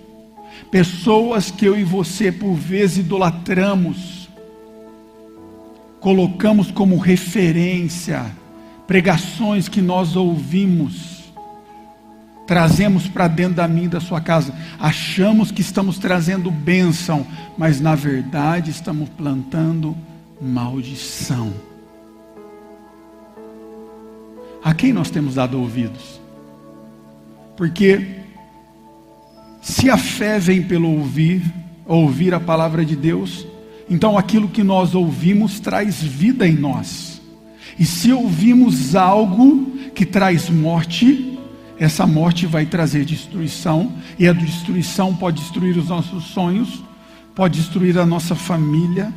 Pessoas 0.71 1.51
que 1.51 1.65
eu 1.65 1.77
e 1.77 1.83
você 1.83 2.31
por 2.31 2.53
vezes 2.53 2.97
idolatramos, 2.97 4.29
colocamos 5.99 6.71
como 6.71 6.97
referência 6.97 8.31
pregações 8.87 9.67
que 9.67 9.81
nós 9.81 10.15
ouvimos, 10.15 11.23
trazemos 12.45 13.07
para 13.07 13.27
dentro 13.27 13.55
da 13.55 13.67
minha 13.67 13.89
da 13.89 13.99
sua 13.99 14.21
casa. 14.21 14.53
Achamos 14.79 15.51
que 15.51 15.61
estamos 15.61 15.97
trazendo 15.97 16.51
bênção, 16.51 17.25
mas 17.57 17.81
na 17.81 17.95
verdade 17.95 18.69
estamos 18.71 19.09
plantando 19.09 19.97
maldição. 20.39 21.53
A 24.63 24.73
quem 24.73 24.91
nós 24.93 25.09
temos 25.09 25.35
dado 25.35 25.59
ouvidos? 25.59 26.24
Porque 27.55 28.19
se 29.61 29.89
a 29.89 29.97
fé 29.97 30.37
vem 30.39 30.61
pelo 30.61 30.89
ouvir, 30.89 31.41
ouvir 31.85 32.33
a 32.33 32.39
palavra 32.39 32.85
de 32.85 32.95
Deus, 32.95 33.47
então 33.89 34.17
aquilo 34.17 34.49
que 34.49 34.63
nós 34.63 34.93
ouvimos 34.95 35.59
traz 35.59 36.01
vida 36.01 36.47
em 36.47 36.55
nós. 36.55 37.21
E 37.77 37.85
se 37.85 38.11
ouvimos 38.11 38.95
algo 38.95 39.71
que 39.93 40.05
traz 40.05 40.49
morte, 40.49 41.37
essa 41.77 42.05
morte 42.07 42.45
vai 42.45 42.65
trazer 42.65 43.05
destruição, 43.05 43.91
e 44.17 44.27
a 44.27 44.33
destruição 44.33 45.15
pode 45.15 45.41
destruir 45.41 45.77
os 45.77 45.89
nossos 45.89 46.25
sonhos, 46.25 46.83
pode 47.33 47.59
destruir 47.59 47.97
a 47.97 48.05
nossa 48.05 48.35
família, 48.35 49.13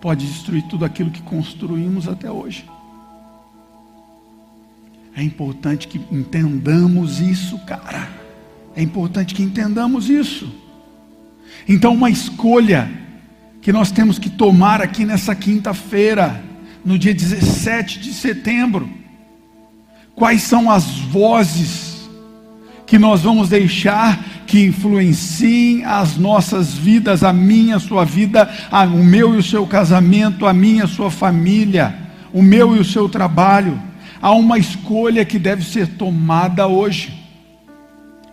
pode 0.00 0.26
destruir 0.26 0.62
tudo 0.64 0.84
aquilo 0.84 1.10
que 1.10 1.22
construímos 1.22 2.06
até 2.08 2.30
hoje. 2.30 2.64
É 5.16 5.22
importante 5.22 5.88
que 5.88 5.98
entendamos 6.12 7.20
isso, 7.20 7.58
cara. 7.60 8.06
É 8.76 8.82
importante 8.82 9.34
que 9.34 9.42
entendamos 9.42 10.10
isso. 10.10 10.52
Então, 11.66 11.94
uma 11.94 12.10
escolha 12.10 12.90
que 13.62 13.72
nós 13.72 13.90
temos 13.90 14.18
que 14.18 14.28
tomar 14.28 14.82
aqui 14.82 15.06
nessa 15.06 15.34
quinta-feira 15.34 16.44
no 16.84 16.98
dia 16.98 17.14
17 17.14 17.98
de 17.98 18.12
setembro. 18.12 18.86
Quais 20.14 20.42
são 20.42 20.70
as 20.70 20.84
vozes 20.84 22.06
que 22.86 22.98
nós 22.98 23.22
vamos 23.22 23.48
deixar 23.48 24.22
que 24.46 24.66
influenciem 24.66 25.82
as 25.82 26.18
nossas 26.18 26.74
vidas, 26.74 27.24
a 27.24 27.32
minha, 27.32 27.76
a 27.76 27.80
sua 27.80 28.04
vida, 28.04 28.48
a, 28.70 28.84
o 28.84 29.02
meu 29.02 29.34
e 29.34 29.38
o 29.38 29.42
seu 29.42 29.66
casamento, 29.66 30.46
a 30.46 30.52
minha, 30.52 30.84
a 30.84 30.88
sua 30.88 31.10
família, 31.10 31.96
o 32.34 32.42
meu 32.42 32.76
e 32.76 32.78
o 32.78 32.84
seu 32.84 33.08
trabalho? 33.08 33.80
Há 34.20 34.32
uma 34.32 34.58
escolha 34.58 35.24
que 35.24 35.38
deve 35.38 35.64
ser 35.64 35.96
tomada 35.96 36.66
hoje. 36.66 37.12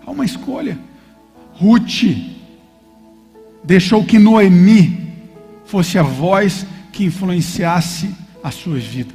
Há 0.05 0.11
uma 0.11 0.25
escolha. 0.25 0.77
Ruth 1.53 2.03
deixou 3.63 4.03
que 4.03 4.19
Noemi 4.19 5.13
fosse 5.65 5.97
a 5.97 6.03
voz 6.03 6.65
que 6.91 7.05
influenciasse 7.05 8.13
a 8.43 8.51
sua 8.51 8.77
vida. 8.77 9.13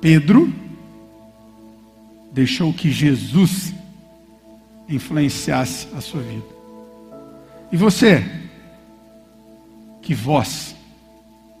Pedro 0.00 0.52
deixou 2.32 2.72
que 2.72 2.90
Jesus 2.90 3.74
influenciasse 4.88 5.88
a 5.96 6.00
sua 6.00 6.20
vida. 6.22 6.46
E 7.72 7.76
você? 7.76 8.24
Que 10.02 10.14
voz 10.14 10.74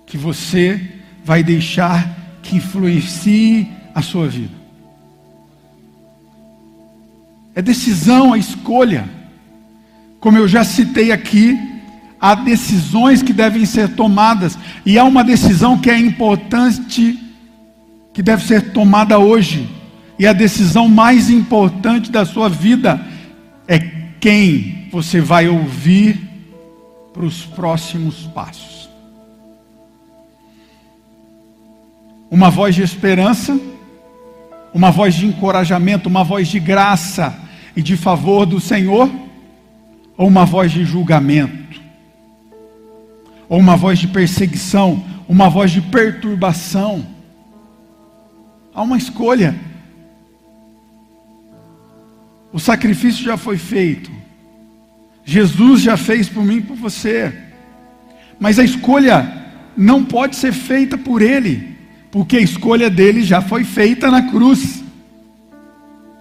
que 0.06 0.18
você 0.18 0.80
vai 1.24 1.42
deixar 1.42 2.18
que 2.42 2.56
influencie 2.56 3.70
a 3.94 4.02
sua 4.02 4.28
vida? 4.28 4.54
É 7.54 7.62
decisão, 7.62 8.32
a 8.32 8.38
escolha. 8.38 9.08
Como 10.18 10.38
eu 10.38 10.46
já 10.46 10.64
citei 10.64 11.12
aqui, 11.12 11.58
há 12.20 12.34
decisões 12.34 13.22
que 13.22 13.32
devem 13.32 13.64
ser 13.64 13.94
tomadas, 13.94 14.58
e 14.84 14.98
há 14.98 15.04
uma 15.04 15.24
decisão 15.24 15.78
que 15.78 15.90
é 15.90 15.98
importante, 15.98 17.18
que 18.12 18.22
deve 18.22 18.44
ser 18.44 18.72
tomada 18.72 19.18
hoje, 19.18 19.68
e 20.18 20.26
a 20.26 20.32
decisão 20.32 20.88
mais 20.88 21.30
importante 21.30 22.10
da 22.10 22.26
sua 22.26 22.48
vida 22.48 23.04
é 23.66 23.78
quem 24.20 24.88
você 24.92 25.20
vai 25.20 25.48
ouvir 25.48 26.20
para 27.12 27.24
os 27.24 27.44
próximos 27.46 28.26
passos. 28.26 28.88
Uma 32.30 32.50
voz 32.50 32.74
de 32.74 32.82
esperança 32.82 33.58
uma 34.72 34.90
voz 34.90 35.14
de 35.14 35.26
encorajamento, 35.26 36.08
uma 36.08 36.24
voz 36.24 36.48
de 36.48 36.60
graça 36.60 37.36
e 37.74 37.82
de 37.82 37.96
favor 37.96 38.46
do 38.46 38.60
Senhor, 38.60 39.10
ou 40.16 40.28
uma 40.28 40.44
voz 40.44 40.70
de 40.70 40.84
julgamento, 40.84 41.80
ou 43.48 43.58
uma 43.58 43.76
voz 43.76 43.98
de 43.98 44.06
perseguição, 44.06 45.04
uma 45.28 45.48
voz 45.48 45.70
de 45.70 45.80
perturbação. 45.80 47.06
Há 48.74 48.82
uma 48.82 48.96
escolha. 48.96 49.54
O 52.52 52.58
sacrifício 52.58 53.24
já 53.24 53.36
foi 53.36 53.56
feito. 53.56 54.10
Jesus 55.24 55.82
já 55.82 55.96
fez 55.96 56.28
por 56.28 56.44
mim 56.44 56.56
e 56.56 56.62
por 56.62 56.76
você. 56.76 57.32
Mas 58.38 58.58
a 58.58 58.64
escolha 58.64 59.40
não 59.76 60.04
pode 60.04 60.36
ser 60.36 60.52
feita 60.52 60.98
por 60.98 61.22
ele, 61.22 61.69
porque 62.10 62.36
a 62.36 62.40
escolha 62.40 62.90
dele 62.90 63.22
já 63.22 63.40
foi 63.40 63.64
feita 63.64 64.10
na 64.10 64.30
cruz. 64.30 64.82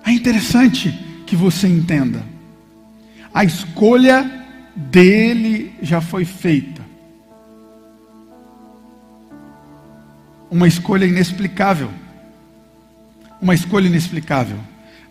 É 0.06 0.12
interessante 0.12 0.91
que 1.25 1.36
você 1.36 1.67
entenda. 1.67 2.23
A 3.34 3.43
escolha 3.43 4.30
dele 4.75 5.73
já 5.82 6.02
foi 6.02 6.25
feita. 6.25 6.82
Uma 10.49 10.67
escolha 10.67 11.06
inexplicável. 11.06 11.89
Uma 13.41 13.54
escolha 13.54 13.88
inexplicável. 13.88 14.58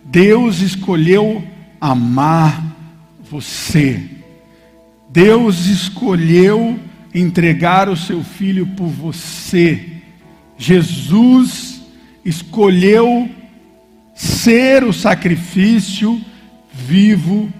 Deus 0.03 0.61
escolheu 0.61 1.43
amar 1.79 2.63
você. 3.29 4.03
Deus 5.09 5.65
escolheu 5.65 6.79
entregar 7.13 7.89
o 7.89 7.97
seu 7.97 8.23
filho 8.23 8.67
por 8.67 8.87
você. 8.87 9.88
Jesus 10.59 11.81
escolheu 12.23 13.27
ser 14.13 14.83
o 14.83 14.91
sacrifício 14.91 16.21
vivo, 16.73 17.51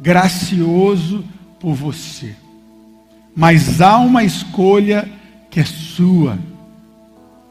gracioso 0.00 1.24
por 1.58 1.74
você. 1.74 2.36
Mas 3.34 3.80
há 3.80 3.98
uma 3.98 4.22
escolha 4.22 5.10
que 5.50 5.58
é 5.58 5.64
sua. 5.64 6.38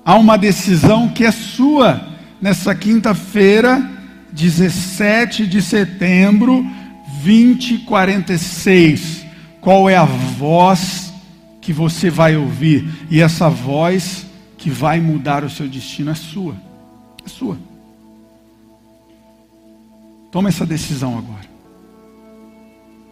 Há 0.06 0.16
uma 0.16 0.38
decisão 0.38 1.10
que 1.10 1.26
é 1.26 1.32
sua. 1.32 2.08
Nessa 2.42 2.74
quinta-feira, 2.74 3.86
17 4.32 5.46
de 5.46 5.62
setembro, 5.62 6.66
2046. 7.26 9.26
Qual 9.60 9.89
é 9.89 9.98
a 9.98 10.06
voz 10.06 11.13
que 11.60 11.74
você 11.74 12.10
vai 12.10 12.38
ouvir? 12.38 12.88
E 13.10 13.20
essa 13.20 13.50
voz 13.50 14.32
que 14.63 14.69
vai 14.69 15.02
mudar 15.02 15.43
o 15.43 15.49
seu 15.49 15.67
destino 15.67 16.12
é 16.12 16.15
sua. 16.15 16.56
É 17.26 17.30
sua. 17.30 17.58
Toma 20.32 20.49
essa 20.49 20.65
decisão 20.65 21.17
agora. 21.17 21.54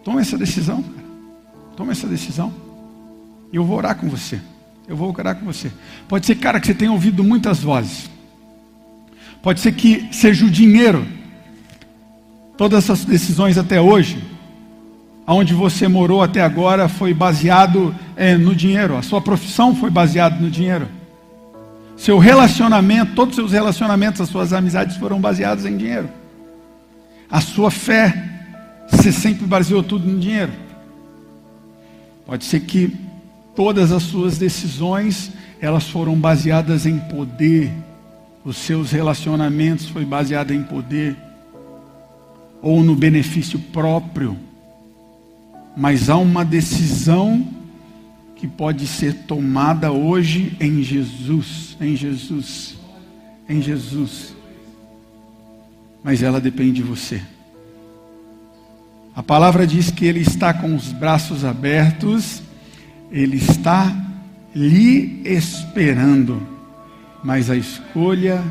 Toma 0.02 0.20
essa 0.20 0.38
decisão, 0.38 0.82
cara. 0.82 1.06
Toma 1.76 1.92
essa 1.92 2.06
decisão. 2.06 2.52
Eu 3.52 3.64
vou 3.64 3.76
orar 3.76 3.96
com 3.96 4.08
você. 4.08 4.40
Eu 4.88 4.96
vou 4.96 5.14
orar 5.16 5.36
com 5.36 5.44
você. 5.44 5.70
Pode 6.08 6.24
ser, 6.24 6.36
cara, 6.36 6.58
que 6.58 6.66
você 6.66 6.74
tenha 6.74 6.90
ouvido 6.90 7.22
muitas 7.22 7.60
vozes. 7.60 8.10
Pode 9.42 9.60
ser 9.60 9.72
que 9.72 10.08
seja 10.10 10.46
o 10.46 10.50
dinheiro 10.50 11.06
Todas 12.56 12.84
essas 12.84 13.04
decisões 13.04 13.56
até 13.56 13.80
hoje, 13.80 14.22
aonde 15.26 15.54
você 15.54 15.88
morou 15.88 16.22
até 16.22 16.42
agora, 16.42 16.88
foi 16.88 17.14
baseado 17.14 17.94
é, 18.14 18.36
no 18.36 18.54
dinheiro. 18.54 18.96
A 18.96 19.02
sua 19.02 19.20
profissão 19.20 19.74
foi 19.74 19.90
baseada 19.90 20.36
no 20.38 20.50
dinheiro. 20.50 20.86
Seu 21.96 22.18
relacionamento, 22.18 23.14
todos 23.14 23.32
os 23.32 23.36
seus 23.36 23.52
relacionamentos, 23.52 24.20
as 24.20 24.28
suas 24.28 24.52
amizades 24.52 24.96
foram 24.96 25.20
baseados 25.20 25.64
em 25.64 25.76
dinheiro. 25.76 26.08
A 27.30 27.40
sua 27.40 27.70
fé, 27.70 28.30
você 28.90 29.12
sempre 29.12 29.46
baseou 29.46 29.82
tudo 29.82 30.06
no 30.06 30.18
dinheiro. 30.18 30.52
Pode 32.26 32.44
ser 32.44 32.60
que 32.60 32.96
todas 33.54 33.92
as 33.92 34.02
suas 34.02 34.38
decisões, 34.38 35.32
elas 35.60 35.88
foram 35.88 36.14
baseadas 36.14 36.86
em 36.86 36.98
poder. 36.98 37.70
Os 38.44 38.56
seus 38.56 38.90
relacionamentos 38.90 39.88
foi 39.88 40.04
baseado 40.04 40.52
em 40.52 40.62
poder 40.62 41.16
ou 42.60 42.82
no 42.82 42.94
benefício 42.94 43.58
próprio, 43.58 44.36
mas 45.76 46.08
há 46.08 46.16
uma 46.16 46.44
decisão 46.44 47.46
que 48.42 48.48
pode 48.48 48.88
ser 48.88 49.14
tomada 49.18 49.92
hoje 49.92 50.56
em 50.58 50.82
Jesus, 50.82 51.76
em 51.80 51.94
Jesus, 51.94 52.76
em 53.48 53.62
Jesus. 53.62 54.34
Mas 56.02 56.24
ela 56.24 56.40
depende 56.40 56.72
de 56.72 56.82
você. 56.82 57.22
A 59.14 59.22
palavra 59.22 59.64
diz 59.64 59.92
que 59.92 60.04
ele 60.04 60.18
está 60.18 60.52
com 60.52 60.74
os 60.74 60.90
braços 60.90 61.44
abertos, 61.44 62.42
ele 63.12 63.36
está 63.36 63.94
lhe 64.52 65.22
esperando, 65.24 66.44
mas 67.22 67.48
a 67.48 67.54
escolha 67.54 68.42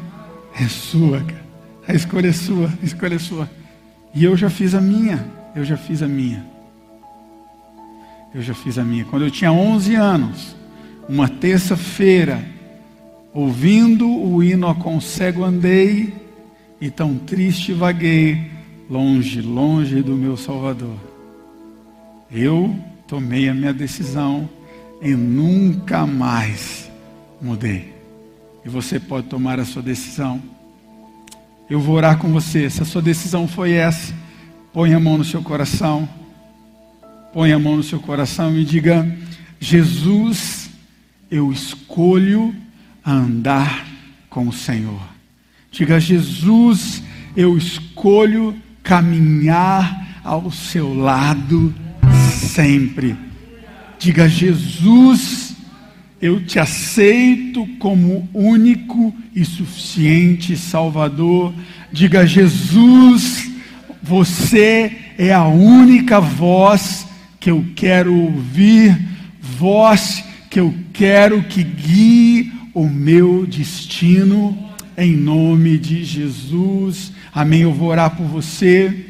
é 0.57 0.69
sua. 0.69 1.21
A 1.85 1.93
escolha 1.93 2.29
é 2.29 2.31
sua, 2.31 2.71
a 2.81 2.85
escolha 2.85 3.15
é 3.15 3.19
sua. 3.19 3.49
E 4.15 4.23
eu 4.23 4.37
já 4.37 4.49
fiz 4.49 4.73
a 4.73 4.79
minha, 4.79 5.27
eu 5.53 5.65
já 5.65 5.75
fiz 5.75 6.01
a 6.01 6.07
minha. 6.07 6.49
Eu 8.33 8.41
já 8.41 8.53
fiz 8.53 8.77
a 8.77 8.83
minha. 8.83 9.05
Quando 9.05 9.25
eu 9.25 9.31
tinha 9.31 9.51
11 9.51 9.95
anos, 9.95 10.55
uma 11.07 11.27
terça-feira, 11.27 12.43
ouvindo 13.33 14.09
o 14.09 14.43
hino 14.43 14.67
a 14.67 14.75
concego 14.75 15.43
andei 15.43 16.13
e 16.79 16.89
tão 16.89 17.17
triste 17.17 17.73
vaguei, 17.73 18.51
longe, 18.89 19.41
longe 19.41 20.01
do 20.01 20.15
meu 20.15 20.37
Salvador. 20.37 20.97
Eu 22.31 22.77
tomei 23.07 23.49
a 23.49 23.53
minha 23.53 23.73
decisão 23.73 24.49
e 25.01 25.13
nunca 25.13 26.05
mais 26.05 26.89
mudei. 27.41 27.93
E 28.65 28.69
você 28.69 28.99
pode 28.99 29.27
tomar 29.27 29.59
a 29.59 29.65
sua 29.65 29.81
decisão 29.81 30.41
eu 31.71 31.79
vou 31.79 31.95
orar 31.95 32.17
com 32.17 32.27
você. 32.33 32.69
Se 32.69 32.81
a 32.81 32.85
sua 32.85 33.01
decisão 33.01 33.47
foi 33.47 33.71
essa, 33.71 34.13
põe 34.73 34.93
a 34.93 34.99
mão 34.99 35.17
no 35.17 35.23
seu 35.23 35.41
coração. 35.41 36.07
Põe 37.33 37.53
a 37.53 37.59
mão 37.59 37.77
no 37.77 37.83
seu 37.83 37.97
coração 37.97 38.57
e 38.59 38.65
diga: 38.65 39.09
Jesus, 39.57 40.69
eu 41.29 41.49
escolho 41.49 42.53
andar 43.05 43.87
com 44.29 44.49
o 44.49 44.53
Senhor. 44.53 45.01
Diga: 45.71 45.97
Jesus, 45.97 47.01
eu 47.35 47.57
escolho 47.57 48.53
caminhar 48.83 50.19
ao 50.25 50.51
seu 50.51 50.93
lado 50.93 51.73
sempre. 52.49 53.15
Diga: 53.97 54.27
Jesus, 54.27 55.55
eu 56.21 56.45
te 56.45 56.59
aceito 56.59 57.65
como 57.79 58.27
único 58.33 59.15
e 59.33 59.45
suficiente 59.45 60.57
Salvador. 60.57 61.53
Diga, 61.93 62.27
Jesus, 62.27 63.49
você 64.03 64.91
é 65.17 65.33
a 65.33 65.45
única 65.45 66.19
voz 66.19 67.07
que 67.41 67.51
eu 67.51 67.65
quero 67.75 68.15
ouvir, 68.15 68.97
voz 69.41 70.23
que 70.49 70.61
eu 70.61 70.73
quero 70.93 71.43
que 71.43 71.61
guie 71.61 72.49
o 72.73 72.87
meu 72.87 73.45
destino, 73.45 74.57
em 74.97 75.13
nome 75.17 75.77
de 75.77 76.05
Jesus. 76.05 77.11
Amém. 77.33 77.63
Eu 77.63 77.73
vou 77.73 77.89
orar 77.89 78.15
por 78.15 78.25
você. 78.25 79.07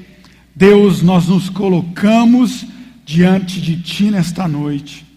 Deus, 0.55 1.03
nós 1.03 1.27
nos 1.27 1.47
colocamos 1.49 2.65
diante 3.05 3.61
de 3.61 3.79
Ti 3.79 4.09
nesta 4.09 4.47
noite 4.47 5.11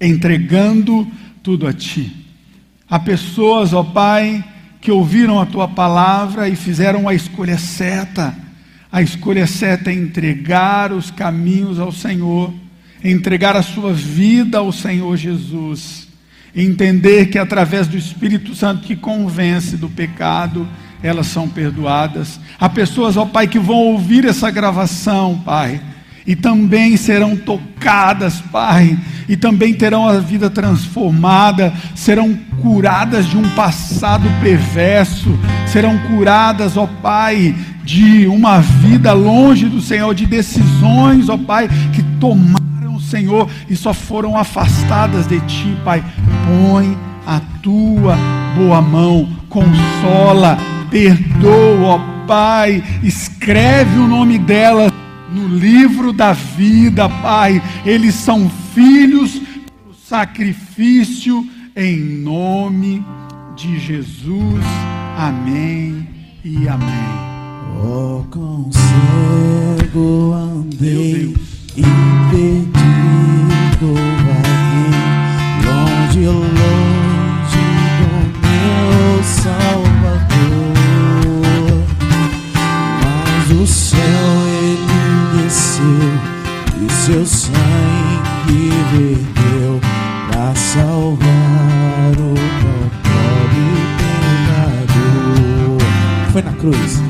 entregando 0.00 1.06
tudo 1.42 1.66
a 1.66 1.72
Ti. 1.72 2.26
Há 2.88 2.98
pessoas, 2.98 3.72
ó 3.72 3.82
Pai, 3.82 4.44
que 4.80 4.90
ouviram 4.90 5.40
a 5.40 5.46
Tua 5.46 5.68
palavra 5.68 6.48
e 6.48 6.56
fizeram 6.56 7.08
a 7.08 7.14
escolha 7.14 7.58
certa. 7.58 8.36
A 8.90 9.02
escolha 9.02 9.46
certa 9.46 9.90
é 9.90 9.94
entregar 9.94 10.92
os 10.92 11.10
caminhos 11.10 11.78
ao 11.78 11.92
Senhor, 11.92 12.52
entregar 13.04 13.54
a 13.54 13.62
sua 13.62 13.92
vida 13.92 14.58
ao 14.58 14.72
Senhor 14.72 15.16
Jesus, 15.16 16.08
entender 16.56 17.26
que 17.26 17.38
através 17.38 17.86
do 17.86 17.96
Espírito 17.96 18.54
Santo 18.54 18.86
que 18.86 18.96
convence 18.96 19.76
do 19.76 19.88
pecado, 19.88 20.66
elas 21.02 21.26
são 21.26 21.48
perdoadas. 21.48 22.40
Há 22.58 22.68
pessoas, 22.68 23.16
ó 23.16 23.26
Pai, 23.26 23.46
que 23.46 23.58
vão 23.58 23.76
ouvir 23.76 24.24
essa 24.24 24.50
gravação, 24.50 25.40
Pai 25.44 25.80
e 26.28 26.36
também 26.36 26.94
serão 26.98 27.34
tocadas, 27.34 28.38
Pai, 28.52 28.98
e 29.26 29.34
também 29.34 29.72
terão 29.72 30.06
a 30.06 30.20
vida 30.20 30.50
transformada, 30.50 31.72
serão 31.94 32.34
curadas 32.60 33.24
de 33.24 33.38
um 33.38 33.48
passado 33.54 34.28
perverso, 34.42 35.38
serão 35.66 35.96
curadas, 36.00 36.76
ó 36.76 36.86
Pai, 36.86 37.54
de 37.88 38.26
uma 38.26 38.60
vida 38.60 39.14
longe 39.14 39.66
do 39.66 39.80
Senhor, 39.80 40.14
de 40.14 40.26
decisões, 40.26 41.30
ó 41.30 41.38
Pai, 41.38 41.70
que 41.94 42.02
tomaram 42.20 42.96
o 42.96 43.00
Senhor 43.00 43.48
e 43.66 43.74
só 43.74 43.94
foram 43.94 44.36
afastadas 44.36 45.26
de 45.26 45.40
Ti, 45.40 45.74
Pai. 45.82 46.04
Põe 46.46 46.94
a 47.26 47.40
tua 47.62 48.14
boa 48.54 48.82
mão, 48.82 49.26
consola, 49.48 50.58
perdoa, 50.90 51.94
ó 51.94 51.98
Pai, 52.26 52.84
escreve 53.02 53.98
o 53.98 54.06
nome 54.06 54.38
delas 54.38 54.92
no 55.32 55.48
livro 55.48 56.12
da 56.12 56.34
vida, 56.34 57.08
Pai. 57.08 57.62
Eles 57.86 58.14
são 58.16 58.50
filhos 58.74 59.32
do 59.32 59.94
sacrifício 60.06 61.42
em 61.74 61.96
nome 61.96 63.02
de 63.56 63.78
Jesus. 63.78 64.62
Amém 65.16 66.06
e 66.44 66.68
amém. 66.68 67.27
Oh, 67.76 68.24
cego 68.72 70.32
andei 70.32 71.34
impedido 71.76 72.78
aqui, 74.30 74.86
longe, 75.64 76.22
longe 76.26 77.64
do 77.98 78.10
meu 78.42 79.22
Salvador. 79.22 80.78
Mas 83.02 83.46
o 83.50 83.66
céu 83.66 84.32
ele 84.62 85.42
desceu 85.42 86.12
e 86.80 86.92
seu 86.92 87.24
sangue 87.26 88.70
verteu 88.92 89.80
para 90.30 90.54
salvar 90.54 92.12
o 92.18 92.34
pobre 93.02 93.66
pecador. 94.86 95.78
Foi 96.32 96.42
na 96.42 96.52
cruz. 96.52 97.07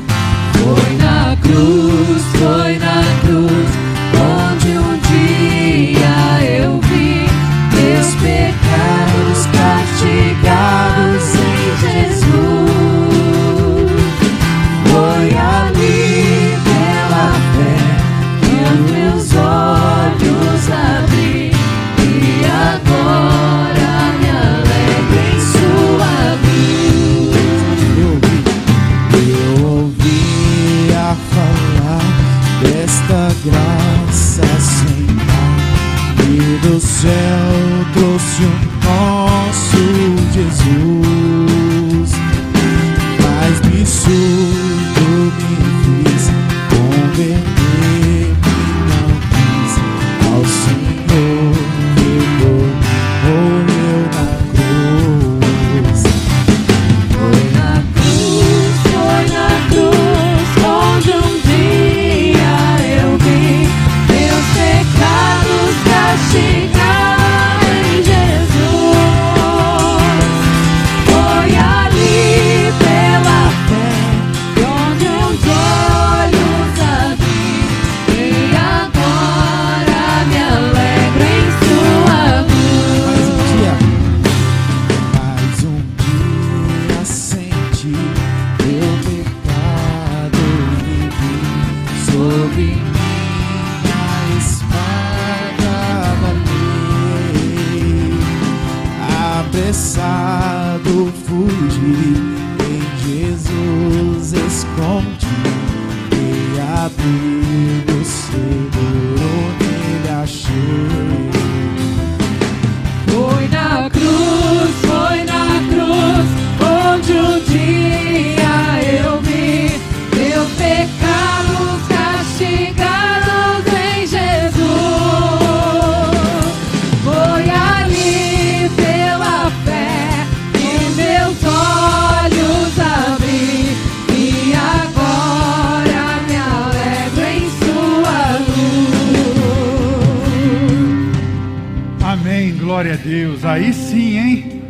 Glória 142.79 142.93
a 142.93 142.95
Deus. 142.95 143.43
Aí 143.43 143.73
sim, 143.73 144.17
hein? 144.17 144.61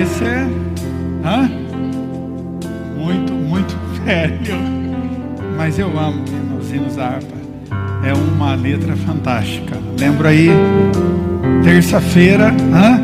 Esse 0.00 0.22
é. 0.22 0.46
Hã? 1.24 1.50
Muito, 2.96 3.32
muito 3.32 3.76
velho. 4.04 4.54
Mas 5.56 5.76
eu 5.76 5.88
amo 5.98 6.22
os 6.60 6.70
hinos 6.70 6.94
da 6.94 7.06
harpa. 7.06 7.34
É 8.04 8.12
uma 8.12 8.54
letra 8.54 8.94
fantástica. 8.94 9.76
Lembro 9.98 10.28
aí, 10.28 10.48
terça-feira, 11.64 12.54
hã? 12.72 13.02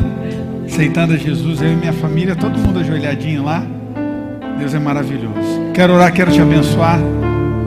Aceitando 0.67 1.15
a 1.15 1.17
Jesus, 1.17 1.61
eu 1.61 1.73
e 1.73 1.75
minha 1.75 1.93
família, 1.93 2.37
todo 2.37 2.61
mundo 2.61 2.79
ajoelhadinho 2.79 3.43
lá. 3.43 3.67
Deus 4.57 4.73
é 4.73 4.79
maravilhoso. 4.79 5.73
Quero 5.75 5.95
orar, 5.95 6.13
quero 6.13 6.31
te 6.31 6.41
abençoar. 6.41 7.01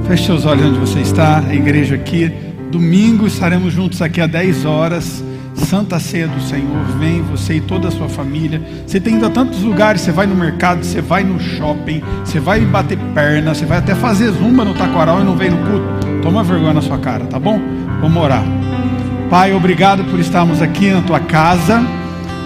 Feche 0.08 0.28
seus 0.28 0.46
olhos 0.46 0.68
onde 0.68 0.80
você 0.80 1.02
está, 1.02 1.40
a 1.40 1.54
igreja 1.54 1.96
aqui. 1.96 2.32
Domingo 2.72 3.28
estaremos 3.28 3.74
juntos 3.74 4.02
aqui 4.02 4.22
às 4.22 4.32
10 4.32 4.64
horas. 4.64 5.33
Santa 5.54 6.00
Ceia 6.00 6.28
do 6.28 6.42
Senhor, 6.42 6.84
vem 7.00 7.22
você 7.22 7.56
e 7.56 7.62
toda 7.62 7.88
a 7.88 7.92
sua 7.92 8.10
família. 8.10 8.62
Você 8.86 9.00
tem 9.00 9.16
ido 9.16 9.26
a 9.26 9.30
tantos 9.30 9.62
lugares, 9.62 10.02
você 10.02 10.12
vai 10.12 10.26
no 10.26 10.36
mercado, 10.36 10.84
você 10.84 11.02
vai 11.02 11.24
no 11.24 11.40
shopping, 11.40 12.02
você 12.24 12.40
vai 12.40 12.62
bater 12.62 12.98
perna, 13.14 13.54
você 13.54 13.66
vai 13.66 13.78
até 13.78 13.96
fazer 13.96 14.32
zumba 14.32 14.66
no 14.66 14.74
taquaral 14.74 15.22
e 15.22 15.24
não 15.24 15.36
vem 15.36 15.50
no 15.50 15.58
culto. 15.58 16.22
Toma 16.22 16.44
vergonha 16.44 16.74
na 16.74 16.82
sua 16.82 16.98
cara, 16.98 17.26
tá 17.26 17.40
bom? 17.40 17.60
Vamos 18.02 18.22
orar. 18.22 18.44
Pai, 19.30 19.54
obrigado 19.54 20.04
por 20.06 20.20
estarmos 20.20 20.62
aqui 20.62 20.92
na 20.92 21.02
tua 21.02 21.20
casa. 21.20 21.84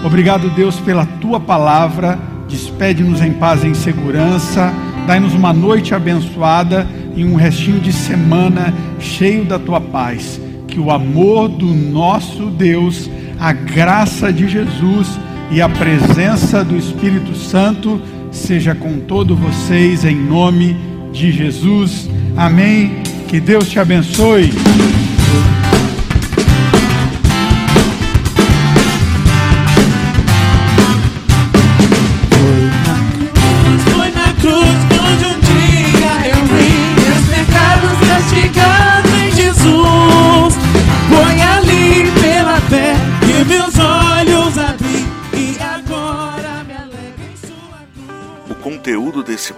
Obrigado, 0.04 0.48
Deus, 0.50 0.80
pela 0.80 1.04
tua 1.20 1.38
palavra. 1.38 2.18
Despede-nos 2.48 3.20
em 3.20 3.32
paz 3.32 3.62
e 3.62 3.68
em 3.68 3.74
segurança. 3.74 4.72
Dai-nos 5.06 5.34
uma 5.34 5.52
noite 5.52 5.94
abençoada 5.94 6.86
e 7.14 7.24
um 7.24 7.34
restinho 7.34 7.80
de 7.80 7.92
semana 7.92 8.72
cheio 8.98 9.44
da 9.44 9.58
tua 9.58 9.80
paz. 9.80 10.40
Que 10.78 10.82
o 10.82 10.92
amor 10.92 11.48
do 11.48 11.66
nosso 11.66 12.46
Deus, 12.46 13.10
a 13.40 13.52
graça 13.52 14.32
de 14.32 14.46
Jesus 14.46 15.08
e 15.50 15.60
a 15.60 15.68
presença 15.68 16.64
do 16.64 16.76
Espírito 16.76 17.34
Santo 17.34 18.00
seja 18.30 18.76
com 18.76 19.00
todos 19.00 19.36
vocês 19.36 20.04
em 20.04 20.14
nome 20.14 20.76
de 21.12 21.32
Jesus. 21.32 22.08
Amém. 22.36 23.02
Que 23.26 23.40
Deus 23.40 23.68
te 23.68 23.80
abençoe. 23.80 24.52